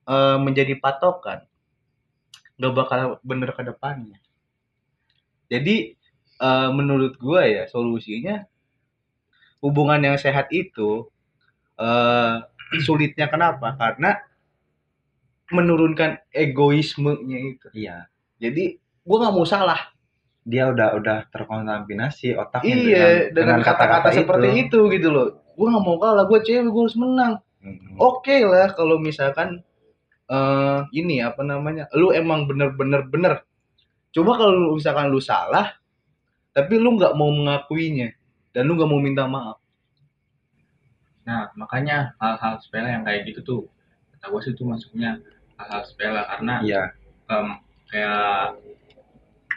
eh, 0.06 0.38
menjadi 0.38 0.74
patokan, 0.78 1.44
nggak 2.56 2.72
bakal 2.72 2.98
bener 3.22 3.50
ke 3.52 3.62
depannya. 3.62 4.18
Jadi 5.46 5.94
eh, 6.38 6.68
menurut 6.72 7.16
gue 7.16 7.42
ya 7.44 7.64
solusinya 7.66 8.44
hubungan 9.60 10.00
yang 10.02 10.16
sehat 10.16 10.48
itu 10.50 11.06
eh, 11.76 12.34
sulitnya 12.80 13.28
kenapa? 13.28 13.76
Karena 13.76 14.16
menurunkan 15.52 16.16
egoismenya 16.32 17.38
itu. 17.52 17.66
iya 17.76 18.08
Jadi 18.40 18.76
gue 18.78 19.16
nggak 19.18 19.34
mau 19.34 19.44
salah. 19.44 19.92
dia 20.42 20.66
udah 20.66 20.98
udah 20.98 21.18
terkontaminasi 21.30 22.34
otaknya 22.34 22.74
Iya, 22.74 23.06
dengan 23.30 23.62
kata-kata 23.62 24.10
seperti 24.10 24.66
itu 24.66 24.90
gitu 24.90 25.14
loh. 25.14 25.38
Gue 25.54 25.70
nggak 25.70 25.84
mau 25.86 26.02
kalah, 26.02 26.26
gue 26.26 26.34
cewek, 26.42 26.66
gue 26.66 26.82
harus 26.82 26.98
menang. 26.98 27.38
Mhm. 27.62 27.94
Oke 27.94 28.42
lah 28.42 28.74
kalau 28.74 28.98
misalkan 28.98 29.62
eh 30.32 30.80
ini 30.96 31.20
apa 31.20 31.44
namanya, 31.44 31.92
lu 31.92 32.08
emang 32.10 32.48
bener-bener 32.48 33.04
bener. 33.04 33.34
Coba 34.10 34.40
kalau 34.40 34.72
misalkan 34.72 35.12
lu 35.12 35.20
salah, 35.20 35.76
tapi 36.50 36.76
lu 36.76 36.96
nggak 36.96 37.12
mau 37.12 37.28
mengakuinya 37.28 38.12
dan 38.50 38.64
lu 38.64 38.76
nggak 38.76 38.88
mau 38.88 39.00
minta 39.00 39.28
maaf. 39.28 39.60
nah 41.22 41.46
makanya 41.54 42.18
hal-hal 42.18 42.58
sepele 42.58 42.90
yang 42.90 43.06
kayak 43.06 43.22
gitu 43.30 43.40
tuh 43.46 43.60
kata 44.10 44.26
gue 44.26 44.40
sih 44.42 44.52
itu 44.58 44.66
masuknya 44.66 45.22
hal-hal 45.54 45.86
sepele 45.86 46.18
karena 46.18 46.54
iya 46.66 46.82
em, 47.30 47.48
kayak 47.86 48.58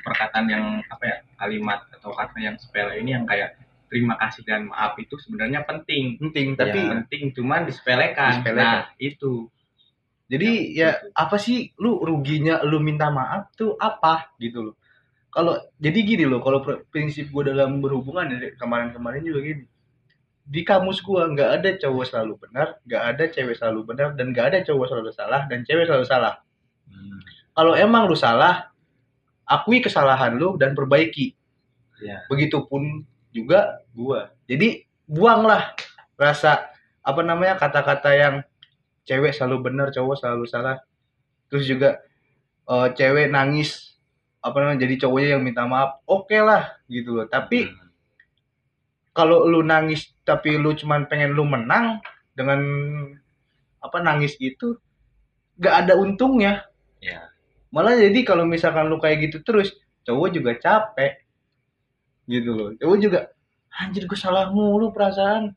perkataan 0.05 0.45
yang 0.45 0.65
apa 0.85 1.03
ya 1.03 1.17
kalimat 1.41 1.81
atau 1.89 2.13
kata 2.13 2.37
yang 2.37 2.53
sepele 2.61 3.01
ini 3.01 3.17
yang 3.17 3.25
kayak 3.25 3.57
terima 3.89 4.13
kasih 4.21 4.45
dan 4.45 4.69
maaf 4.69 4.93
itu 5.01 5.17
sebenarnya 5.17 5.65
penting 5.65 6.21
Penting, 6.21 6.53
tapi 6.53 6.77
Iya. 6.77 6.89
penting 7.01 7.33
cuman 7.33 7.65
disepelekan, 7.65 8.45
Disepelekan. 8.45 8.61
nah 8.61 8.79
itu 9.01 9.49
jadi 10.25 10.49
Ya, 10.73 10.89
ya 10.89 10.89
apa 11.13 11.37
sih 11.37 11.73
lu 11.77 12.01
ruginya 12.01 12.61
lu 12.65 12.81
minta 12.81 13.13
maaf 13.13 13.53
tuh 13.53 13.77
apa 13.77 14.33
gitu 14.41 14.71
loh. 14.71 14.75
Kalau 15.29 15.59
jadi 15.77 15.99
gini 16.01 16.23
loh, 16.25 16.39
kalau 16.39 16.63
pr- 16.63 16.87
prinsip 16.87 17.27
gue 17.27 17.51
dalam 17.51 17.83
berhubungan 17.83 18.31
dari 18.31 18.55
kemarin-kemarin 18.55 19.21
juga 19.21 19.39
gini. 19.43 19.63
Di 20.45 20.61
kamus 20.61 21.01
gua 21.01 21.25
nggak 21.25 21.49
ada 21.59 21.69
cowok 21.81 22.05
selalu 22.05 22.33
benar, 22.37 22.77
nggak 22.85 23.03
ada 23.03 23.23
cewek 23.33 23.57
selalu 23.57 23.81
benar, 23.81 24.13
dan 24.13 24.29
nggak 24.29 24.45
ada 24.53 24.59
cowok 24.61 24.85
selalu 24.93 25.11
salah 25.11 25.41
dan 25.49 25.65
cewek 25.65 25.89
selalu 25.89 26.05
salah. 26.05 26.37
Hmm. 26.85 27.17
Kalau 27.57 27.73
emang 27.73 28.05
lu 28.05 28.13
salah, 28.13 28.69
akui 29.43 29.81
kesalahan 29.81 30.37
lu 30.37 30.53
dan 30.55 30.77
perbaiki. 30.77 31.33
Iya. 31.97 32.29
Begitupun 32.29 33.01
juga 33.33 33.81
gua. 33.91 34.29
Jadi 34.45 34.85
buanglah 35.09 35.73
rasa 36.13 36.69
apa 37.01 37.21
namanya 37.25 37.57
kata-kata 37.57 38.09
yang 38.13 38.35
cewek 39.05 39.31
selalu 39.31 39.69
benar, 39.71 39.87
cowok 39.93 40.15
selalu 40.19 40.45
salah. 40.45 40.77
Terus 41.49 41.65
juga 41.65 41.89
eh, 42.65 42.87
cewek 42.97 43.29
nangis 43.29 43.95
apa 44.41 44.57
namanya 44.61 44.85
jadi 44.85 45.05
cowoknya 45.05 45.29
yang 45.37 45.43
minta 45.45 45.65
maaf. 45.65 46.01
Oke 46.05 46.37
lah 46.41 46.77
gitu 46.89 47.17
loh. 47.17 47.25
Tapi 47.29 47.69
Hmm. 47.69 47.89
kalau 49.15 49.47
lu 49.47 49.63
nangis 49.63 50.11
tapi 50.27 50.57
lu 50.59 50.75
cuman 50.75 51.07
pengen 51.07 51.31
lu 51.31 51.45
menang 51.47 52.01
dengan 52.35 52.59
apa 53.79 53.97
nangis 54.01 54.35
itu 54.41 54.75
gak 55.55 55.87
ada 55.87 55.93
untungnya 55.95 56.65
Iya. 56.99 57.29
malah 57.71 57.95
jadi 57.95 58.19
kalau 58.25 58.43
misalkan 58.43 58.89
lu 58.89 58.97
kayak 58.99 59.29
gitu 59.29 59.39
terus 59.45 59.71
cowok 60.03 60.35
juga 60.35 60.51
capek 60.57 61.21
gitu 62.25 62.51
loh 62.51 62.69
cowok 62.75 62.97
juga 62.99 63.19
anjir 63.71 64.03
gue 64.03 64.17
salah 64.19 64.49
mulu 64.51 64.89
perasaan 64.91 65.53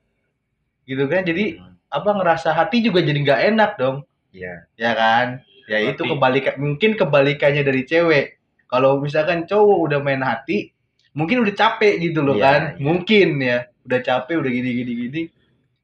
gitu 0.84 1.08
kan 1.08 1.24
jadi 1.24 1.58
Hmm. 1.58 1.74
Apa 1.88 2.10
ngerasa 2.12 2.52
hati 2.52 2.84
juga 2.84 3.00
jadi 3.00 3.18
nggak 3.18 3.40
enak 3.54 3.70
dong. 3.80 3.96
Iya. 4.32 4.68
Ya 4.76 4.92
kan? 4.92 5.26
Ya 5.68 5.78
itu 5.84 6.00
Tapi- 6.00 6.10
kebalikan 6.16 6.54
mungkin 6.56 6.90
kebalikannya 6.96 7.62
dari 7.64 7.84
cewek. 7.84 8.40
Kalau 8.68 9.00
misalkan 9.00 9.48
cowok 9.48 9.78
udah 9.88 9.98
main 10.04 10.20
hati 10.20 10.72
mungkin 11.16 11.40
udah 11.40 11.54
capek 11.56 11.98
gitu 11.98 12.20
loh 12.20 12.36
Iya, 12.36 12.44
kan? 12.44 12.60
iya. 12.76 12.84
mungkin 12.84 13.28
ya 13.40 13.58
udah 13.88 14.00
capek 14.04 14.34
udah 14.38 14.50
gini 14.52 14.70
gini 14.76 14.92
gini. 15.08 15.22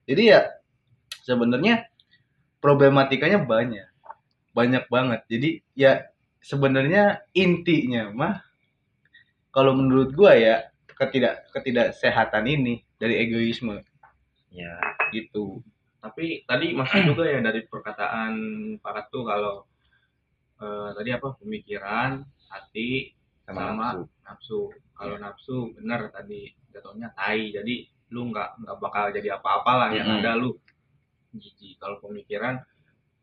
Jadi 0.04 0.22
ya 0.28 0.40
sebenarnya 1.24 1.88
problematikanya 2.60 3.40
banyak. 3.40 3.88
Banyak 4.52 4.84
banget. 4.88 5.20
Jadi 5.28 5.50
ya 5.72 6.04
sebenarnya 6.44 7.24
intinya 7.32 8.12
mah 8.12 8.36
kalau 9.48 9.72
menurut 9.72 10.12
gua 10.12 10.36
ya 10.36 10.68
ketidak 10.94 11.48
ketidaksehatan 11.50 12.44
ini 12.46 12.84
dari 13.00 13.20
egoisme. 13.20 13.80
Iya. 14.52 14.76
Gitu 15.10 15.64
tapi 16.04 16.44
tadi 16.44 16.76
masuk 16.76 17.00
juga 17.16 17.24
ya 17.24 17.40
dari 17.40 17.64
perkataan 17.64 18.32
Pak 18.76 18.92
Ratu 18.92 19.24
kalau 19.24 19.64
eh, 20.60 20.88
tadi 20.92 21.10
apa 21.16 21.32
pemikiran 21.40 22.20
hati 22.52 23.16
sama, 23.48 23.72
sama 23.72 23.88
nafsu. 23.88 24.04
nafsu. 24.20 24.60
Kalau 24.92 25.16
nafsu 25.16 25.56
bener 25.80 26.12
tadi 26.12 26.52
jatuhnya 26.76 27.08
tai. 27.16 27.56
Jadi 27.56 27.88
lu 28.12 28.28
nggak 28.28 28.60
nggak 28.60 28.76
bakal 28.84 29.04
jadi 29.16 29.40
apa-apa 29.40 29.72
lah 29.80 29.88
yang 29.96 30.12
Mm-mm. 30.12 30.20
ada 30.20 30.36
lu. 30.36 30.52
Jijik. 31.32 31.80
Kalau 31.80 31.96
pemikiran 32.04 32.60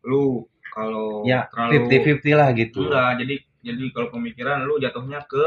lu 0.01 0.49
kalau 0.73 1.21
ya 1.21 1.45
terlalu 1.53 1.85
fifty 1.85 1.97
fifty 2.01 2.31
lah 2.33 2.49
gitu. 2.57 2.89
Enggak 2.89 3.21
jadi 3.21 3.35
jadi 3.61 3.83
kalau 3.93 4.09
pemikiran 4.09 4.65
lu 4.65 4.81
jatuhnya 4.81 5.21
ke 5.29 5.45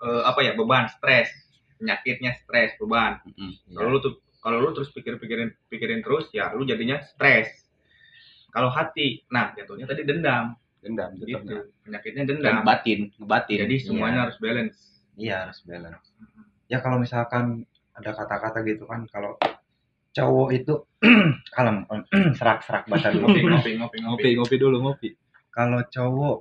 eh, 0.00 0.22
apa 0.24 0.40
ya 0.40 0.56
beban 0.56 0.88
stres. 0.88 1.28
Penyakitnya 1.76 2.40
stres 2.40 2.72
beban. 2.80 3.20
Iya. 3.36 3.76
kalau 3.76 3.88
lu 3.92 3.98
tuh 4.00 4.23
kalau 4.44 4.60
lu 4.60 4.76
terus 4.76 4.92
pikir-pikirin 4.92 5.56
pikirin 5.72 6.04
terus 6.04 6.28
ya 6.36 6.52
lu 6.52 6.68
jadinya 6.68 7.00
stres. 7.00 7.64
Kalau 8.52 8.68
hati 8.68 9.24
nah 9.32 9.56
jatuhnya 9.56 9.88
tadi 9.88 10.04
dendam. 10.04 10.52
Dendam 10.84 11.16
gitu 11.16 11.40
penyakitnya 11.80 12.28
dan 12.28 12.44
dendam. 12.44 12.60
batin 12.60 13.08
batin 13.24 13.64
jadi 13.64 13.76
semuanya 13.80 14.28
harus 14.28 14.36
balance. 14.36 15.00
Iya 15.16 15.48
harus 15.48 15.64
balance. 15.64 16.12
Ya 16.68 16.84
kalau 16.84 17.00
misalkan 17.00 17.64
ada 17.96 18.12
kata-kata 18.12 18.60
gitu 18.68 18.84
kan 18.84 19.08
kalau 19.08 19.40
cowok 20.12 20.48
itu 20.52 20.74
kalem 21.56 21.88
serak-serak 22.38 22.84
baca 22.84 23.08
dulu 23.08 23.32
ngopi 23.32 23.40
ngopi 23.48 23.70
ngopi 23.80 23.98
ngopi. 24.04 24.28
Ngopi 24.36 24.56
dulu 24.60 24.76
ngopi. 24.84 25.08
Kalau 25.48 25.80
cowok 25.88 26.38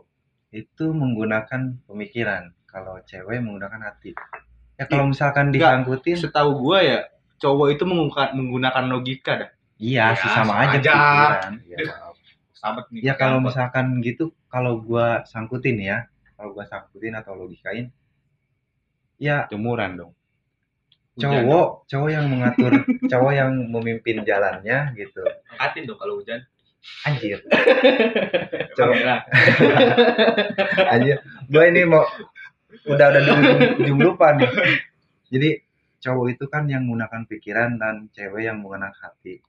itu 0.52 0.86
menggunakan 0.92 1.88
pemikiran. 1.88 2.52
Kalau 2.68 3.00
cewek 3.08 3.40
menggunakan 3.40 3.80
hati. 3.80 4.12
Ya 4.76 4.92
kalau 4.92 5.08
misalkan 5.08 5.56
Enggak. 5.56 5.72
disangkutin 5.80 6.18
setahu 6.20 6.52
gua 6.60 6.84
ya 6.84 7.00
cowok 7.44 7.68
itu 7.76 7.84
menggunakan 7.84 8.32
menggunakan 8.32 8.84
logika 8.88 9.32
dah. 9.44 9.50
Iya 9.76 10.16
Ya, 10.16 10.16
sih 10.16 10.30
sama 10.32 10.46
sama 10.48 10.54
aja 10.64 10.78
aja. 10.80 10.94
pikiran. 10.96 11.52
ya, 11.68 11.78
maaf. 11.92 12.16
sahabat 12.56 12.86
nih 12.96 13.02
ya 13.04 13.14
kalau 13.20 13.38
misalkan 13.44 13.86
gitu 14.00 14.24
kalau 14.48 14.80
gua 14.80 15.28
sangkutin 15.28 15.76
ya 15.84 16.08
kalau 16.40 16.56
gua 16.56 16.64
sangkutin 16.64 17.12
atau 17.12 17.36
logikain 17.36 17.92
ya 19.20 19.44
jemuran 19.52 20.00
dong. 20.00 20.12
Hujan 21.14 21.46
cowok 21.46 21.68
cowok 21.86 22.10
yang 22.10 22.26
mengatur 22.32 22.72
cowok 23.12 23.32
yang 23.36 23.52
memimpin 23.68 24.24
jalannya 24.24 24.96
gitu. 24.96 25.22
Angkatin 25.52 25.84
dong 25.86 26.00
kalau 26.00 26.24
hujan. 26.24 26.40
Anjir. 27.04 27.40
Lah. 29.08 29.22
anjir. 30.94 31.18
Gua 31.48 31.64
ini 31.68 31.84
mau 31.84 32.04
udah 32.88 33.08
udah 33.14 33.22
nih. 34.40 34.50
Jadi 35.32 35.50
cowok 36.04 36.36
itu 36.36 36.46
kan 36.52 36.68
yang 36.68 36.84
menggunakan 36.84 37.24
pikiran 37.32 37.80
dan 37.80 38.12
cewek 38.12 38.44
yang 38.52 38.60
menggunakan 38.60 38.92
hati. 38.92 39.40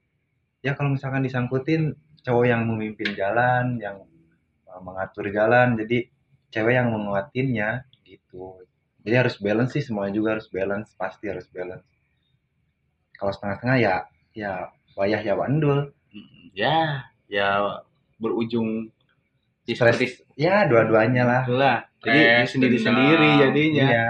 Ya 0.63 0.71
kalau 0.79 0.95
misalkan 0.95 1.27
disangkutin 1.27 1.99
cowok 2.23 2.45
yang 2.47 2.63
memimpin 2.63 3.11
jalan 3.13 3.75
yang 3.83 4.07
uh, 4.71 4.79
mengatur 4.79 5.27
jalan 5.35 5.75
jadi 5.75 6.07
cewek 6.55 6.73
yang 6.79 6.95
menguatinnya 6.95 7.83
gitu. 8.07 8.63
Jadi 9.03 9.15
harus 9.19 9.35
balance 9.37 9.75
sih 9.75 9.83
semuanya 9.83 10.15
juga 10.15 10.39
harus 10.39 10.47
balance 10.47 10.95
pasti 10.95 11.27
harus 11.27 11.45
balance. 11.51 11.85
Kalau 13.19 13.31
setengah-setengah 13.35 13.77
ya 13.83 13.95
ya 14.31 14.51
wayah 14.95 15.21
ya 15.21 15.35
wandul 15.35 15.91
ya 16.55 17.03
ya 17.27 17.47
berujung 18.15 18.89
ya 19.67 19.75
Stres. 19.75 19.99
seperti 19.99 20.05
ya 20.39 20.65
dua-duanya 20.71 21.23
lah. 21.27 21.41
Itulah 21.43 21.77
jadi 21.99 22.47
Stres, 22.47 22.47
sendiri 22.55 22.77
sendiri 22.79 23.27
dendam. 23.27 23.41
jadinya. 23.43 23.87
Iya 23.91 24.07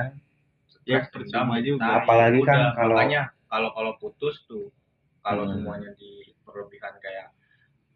ya 0.85 1.01
percuma 1.05 1.57
juga 1.59 1.81
tai. 1.83 1.97
Apalagi 2.01 2.39
kan 2.41 2.57
Udah, 2.61 2.73
kalau- 2.73 2.95
makanya 2.95 3.21
kalau 3.45 3.69
kalau 3.73 3.91
putus 3.97 4.45
tuh 4.45 4.69
kalau 5.19 5.43
Hmm. 5.43 5.57
semuanya 5.57 5.89
di 5.93 6.29
berlebihan 6.41 6.93
kayak 6.97 7.33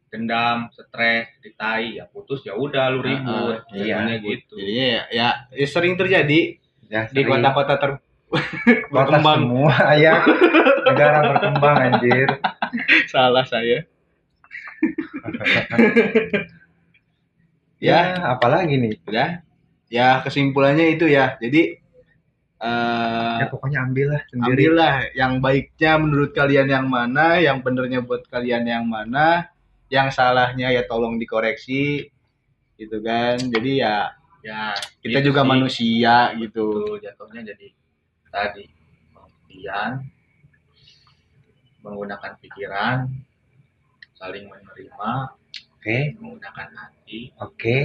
dendam, 0.10 0.74
stres, 0.74 1.30
ditai 1.40 2.02
ya 2.02 2.06
putus 2.06 2.42
ya 2.42 2.58
udah 2.58 2.90
lu 2.90 3.00
ribut. 3.00 3.62
Ah, 3.62 3.78
iya. 3.78 4.18
Gitu. 4.18 4.58
jadinya 4.58 4.86
ya, 4.90 5.04
ya, 5.14 5.28
ya 5.54 5.68
sering 5.70 5.94
terjadi 5.94 6.58
ya 6.90 7.06
di 7.06 7.22
sering. 7.22 7.30
kota-kota 7.30 7.74
ter 7.78 7.92
kota 8.90 8.90
berkembang 8.90 9.42
semua 9.46 9.74
ya 10.04 10.14
negara 10.84 11.20
berkembang 11.30 11.76
anjir 11.78 12.28
salah 13.14 13.46
saya 13.46 13.86
ya 17.80 18.00
apalagi 18.28 18.76
nih 18.76 18.98
udah 19.06 19.30
ya 19.88 20.20
kesimpulannya 20.22 20.98
itu 20.98 21.06
ya 21.08 21.38
jadi 21.38 21.80
eh 22.60 23.36
ya 23.40 23.46
pokoknya 23.48 23.80
ambil 23.88 24.08
lah 24.16 24.22
sendiri. 24.28 24.52
ambillah 24.52 24.96
yang 25.16 25.34
baiknya 25.40 25.92
menurut 25.96 26.32
kalian 26.36 26.68
yang 26.68 26.86
mana 26.92 27.40
yang 27.40 27.64
benernya 27.64 28.04
buat 28.04 28.28
kalian 28.28 28.68
yang 28.68 28.84
mana 28.84 29.48
yang 29.88 30.12
salahnya 30.12 30.68
ya 30.76 30.84
tolong 30.86 31.16
dikoreksi 31.18 32.12
gitu 32.76 32.98
kan. 33.04 33.40
Jadi 33.40 33.84
ya 33.84 34.12
Ya, 34.40 34.72
kita 35.04 35.20
gitu 35.20 35.36
juga 35.36 35.44
sih. 35.44 35.50
manusia 35.52 36.16
gitu. 36.40 36.68
Betul, 36.72 36.96
jatuhnya 37.04 37.42
jadi 37.52 37.68
tadi 38.32 38.64
pengertian 39.12 39.92
menggunakan 41.84 42.32
pikiran 42.40 42.98
saling 44.16 44.48
menerima 44.48 45.12
oke. 45.76 45.98
menggunakan 46.20 46.68
hati 46.72 47.36
oke. 47.36 47.78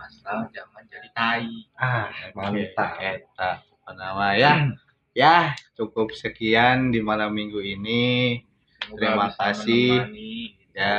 asal 0.00 0.48
jangan 0.54 0.82
jadi 0.88 1.08
tai. 1.12 1.50
Ah 1.74 2.08
mantap. 2.32 2.96
Eta, 3.02 3.50
apa 3.90 3.98
nama 3.98 4.38
ya. 4.38 4.70
Ya 5.10 5.58
cukup 5.74 6.14
sekian 6.14 6.94
di 6.94 7.02
malam 7.02 7.34
minggu 7.34 7.58
ini. 7.58 8.38
Semoga 8.86 8.94
Terima 9.02 9.26
kasih. 9.34 9.90
menemani, 10.06 10.30
gitu. 10.54 10.78
ya 10.78 10.96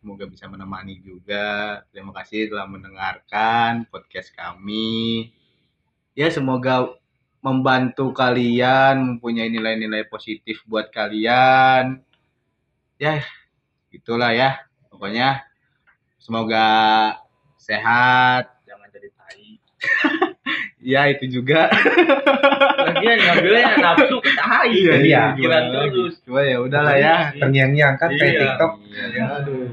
semoga 0.00 0.24
bisa 0.24 0.44
menemani 0.48 0.94
juga. 1.04 1.48
Terima 1.92 2.16
kasih 2.16 2.48
telah 2.48 2.64
mendengarkan 2.64 3.84
podcast 3.92 4.32
kami. 4.32 5.28
Ya 6.16 6.32
semoga 6.32 6.96
membantu 7.44 8.16
kalian 8.16 9.20
mempunyai 9.20 9.52
nilai-nilai 9.52 10.08
positif 10.08 10.64
buat 10.64 10.88
kalian. 10.88 12.00
Ya 12.96 13.20
itulah 13.92 14.32
ya 14.32 14.56
pokoknya. 14.88 15.44
Semoga 16.16 16.64
sehat. 17.60 18.56
Jangan 18.64 18.88
jadi 18.88 19.08
tai 19.20 19.60
ya 20.82 21.06
itu 21.08 21.24
juga. 21.30 21.70
Lagian 22.82 23.18
ngambilnya 23.18 23.66
nafsu 23.84 24.16
ke 24.18 24.30
tai 24.34 24.68
Iya, 24.74 24.94
iya. 25.00 25.22
pikiran 25.34 25.64
terus. 25.70 26.14
Cuma 26.26 26.42
ya 26.42 26.58
udahlah 26.58 26.96
ya 26.98 27.16
terngiang-ngiang 27.38 27.94
kan 27.96 28.10
kayak 28.12 28.32
Iya. 28.34 28.40
TikTok. 28.44 28.72
Iya. 28.92 29.24
aduh. 29.40 29.68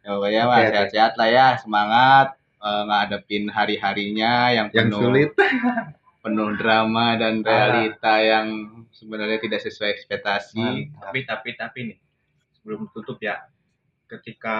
Ya 0.00 0.08
pokoknya 0.16 0.42
mah 0.42 0.56
Oke, 0.56 0.64
oke. 0.64 0.72
sehat-sehat 0.72 1.12
lah 1.14 1.28
ya 1.28 1.46
semangat 1.60 2.26
eh, 2.58 2.82
ngadepin 2.88 3.44
hari-harinya 3.48 4.32
yang 4.50 4.66
yang 4.72 4.88
penuh 4.88 5.00
sulit. 5.04 5.30
penuh 6.24 6.50
drama 6.58 7.14
dan 7.14 7.40
realita 7.40 8.18
yang 8.18 8.46
sebenarnya 8.90 9.38
tidak 9.38 9.60
sesuai 9.62 9.94
ekspektasi. 9.94 10.90
Tapi 10.98 11.18
tapi 11.22 11.48
tapi 11.54 11.78
nih 11.92 11.98
sebelum 12.58 12.90
tutup 12.90 13.20
ya 13.20 13.38
ketika 14.08 14.56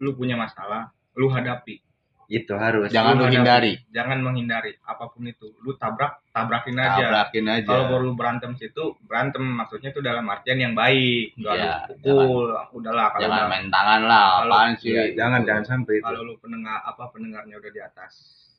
lu 0.00 0.16
punya 0.16 0.34
masalah 0.34 0.90
lu 1.14 1.28
hadapi 1.28 1.80
itu 2.28 2.52
harus. 2.52 2.88
Jangan 2.88 3.14
Lu 3.14 3.18
lu 3.18 3.24
hadapi. 3.24 3.36
hindari 3.38 3.72
jangan 3.88 4.18
menghindari 4.18 4.74
apa 4.82 5.06
pun 5.06 5.22
itu. 5.24 5.54
Lu 5.60 5.74
tabrak 5.74 6.26
tabrakin 6.30 6.74
aja. 6.76 6.98
Tabrakin 7.00 7.46
aja. 7.46 7.66
Kalau 7.66 7.84
perlu 7.88 8.10
berantem 8.12 8.52
situ 8.54 8.98
berantem. 9.00 9.42
Maksudnya 9.42 9.90
itu 9.90 10.00
dalam 10.00 10.26
artian 10.26 10.58
yang 10.58 10.74
baik. 10.74 11.34
Nggak 11.34 11.54
Iya, 11.54 11.72
lu 11.86 11.94
pukul. 12.02 12.46
Udahlah 12.74 13.06
kalau 13.10 13.22
jangan 13.22 13.38
udah- 13.38 13.50
main 13.50 13.66
tangan 13.68 14.00
lah 14.02 14.24
Kalau- 14.26 14.46
apaan 14.50 14.72
sih? 14.76 14.90
Iya, 14.90 15.02
jangan 15.14 15.40
jangan 15.42 15.64
sampai 15.64 15.94
itu. 15.96 16.04
Kalau 16.04 16.20
lu 16.22 16.34
pendengar 16.36 16.78
apa 16.80 17.04
pendengarnya 17.08 17.54
udah 17.56 17.70
di 17.70 17.80
atas 17.80 18.12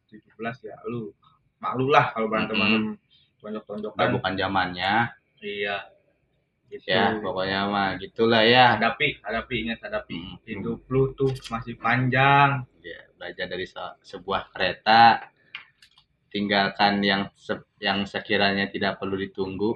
17 0.08 0.64
ya 0.64 0.76
lu 0.86 1.12
malu 1.58 1.88
lah 1.88 2.12
kalau 2.12 2.28
berantem 2.28 2.56
berantem 2.56 2.84
udah 3.38 3.62
tonjok-tonjokan. 3.62 4.08
Bukan 4.16 4.34
zamannya. 4.36 4.94
Iya. 5.40 5.78
Gitu. 6.68 6.84
Ya 6.84 7.16
pokoknya 7.18 7.64
mah 7.66 7.96
gitulah 7.96 8.44
ya. 8.44 8.76
Hadapi 8.76 9.24
hadapi 9.24 9.56
ingat 9.64 9.80
hadapi. 9.82 10.20
Hmm. 10.20 10.36
hidup 10.44 10.84
lu 10.88 11.12
tuh 11.14 11.32
masih 11.48 11.80
panjang. 11.80 12.68
Ya, 12.84 13.07
belajar 13.18 13.50
dari 13.50 13.66
se- 13.66 13.98
sebuah 14.06 14.54
kereta 14.54 15.26
tinggalkan 16.30 17.02
yang 17.02 17.34
se- 17.34 17.74
yang 17.82 18.06
sekiranya 18.06 18.70
tidak 18.70 19.02
perlu 19.02 19.18
ditunggu 19.18 19.74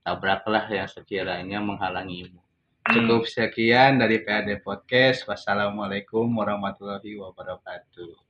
tabraklah 0.00 0.64
yang 0.68 0.88
sekiranya 0.88 1.60
menghalangimu. 1.60 2.40
Cukup 2.84 3.24
sekian 3.24 3.96
dari 3.96 4.20
PAD 4.20 4.60
Podcast. 4.60 5.24
Wassalamualaikum 5.24 6.28
warahmatullahi 6.28 7.16
wabarakatuh 7.16 8.23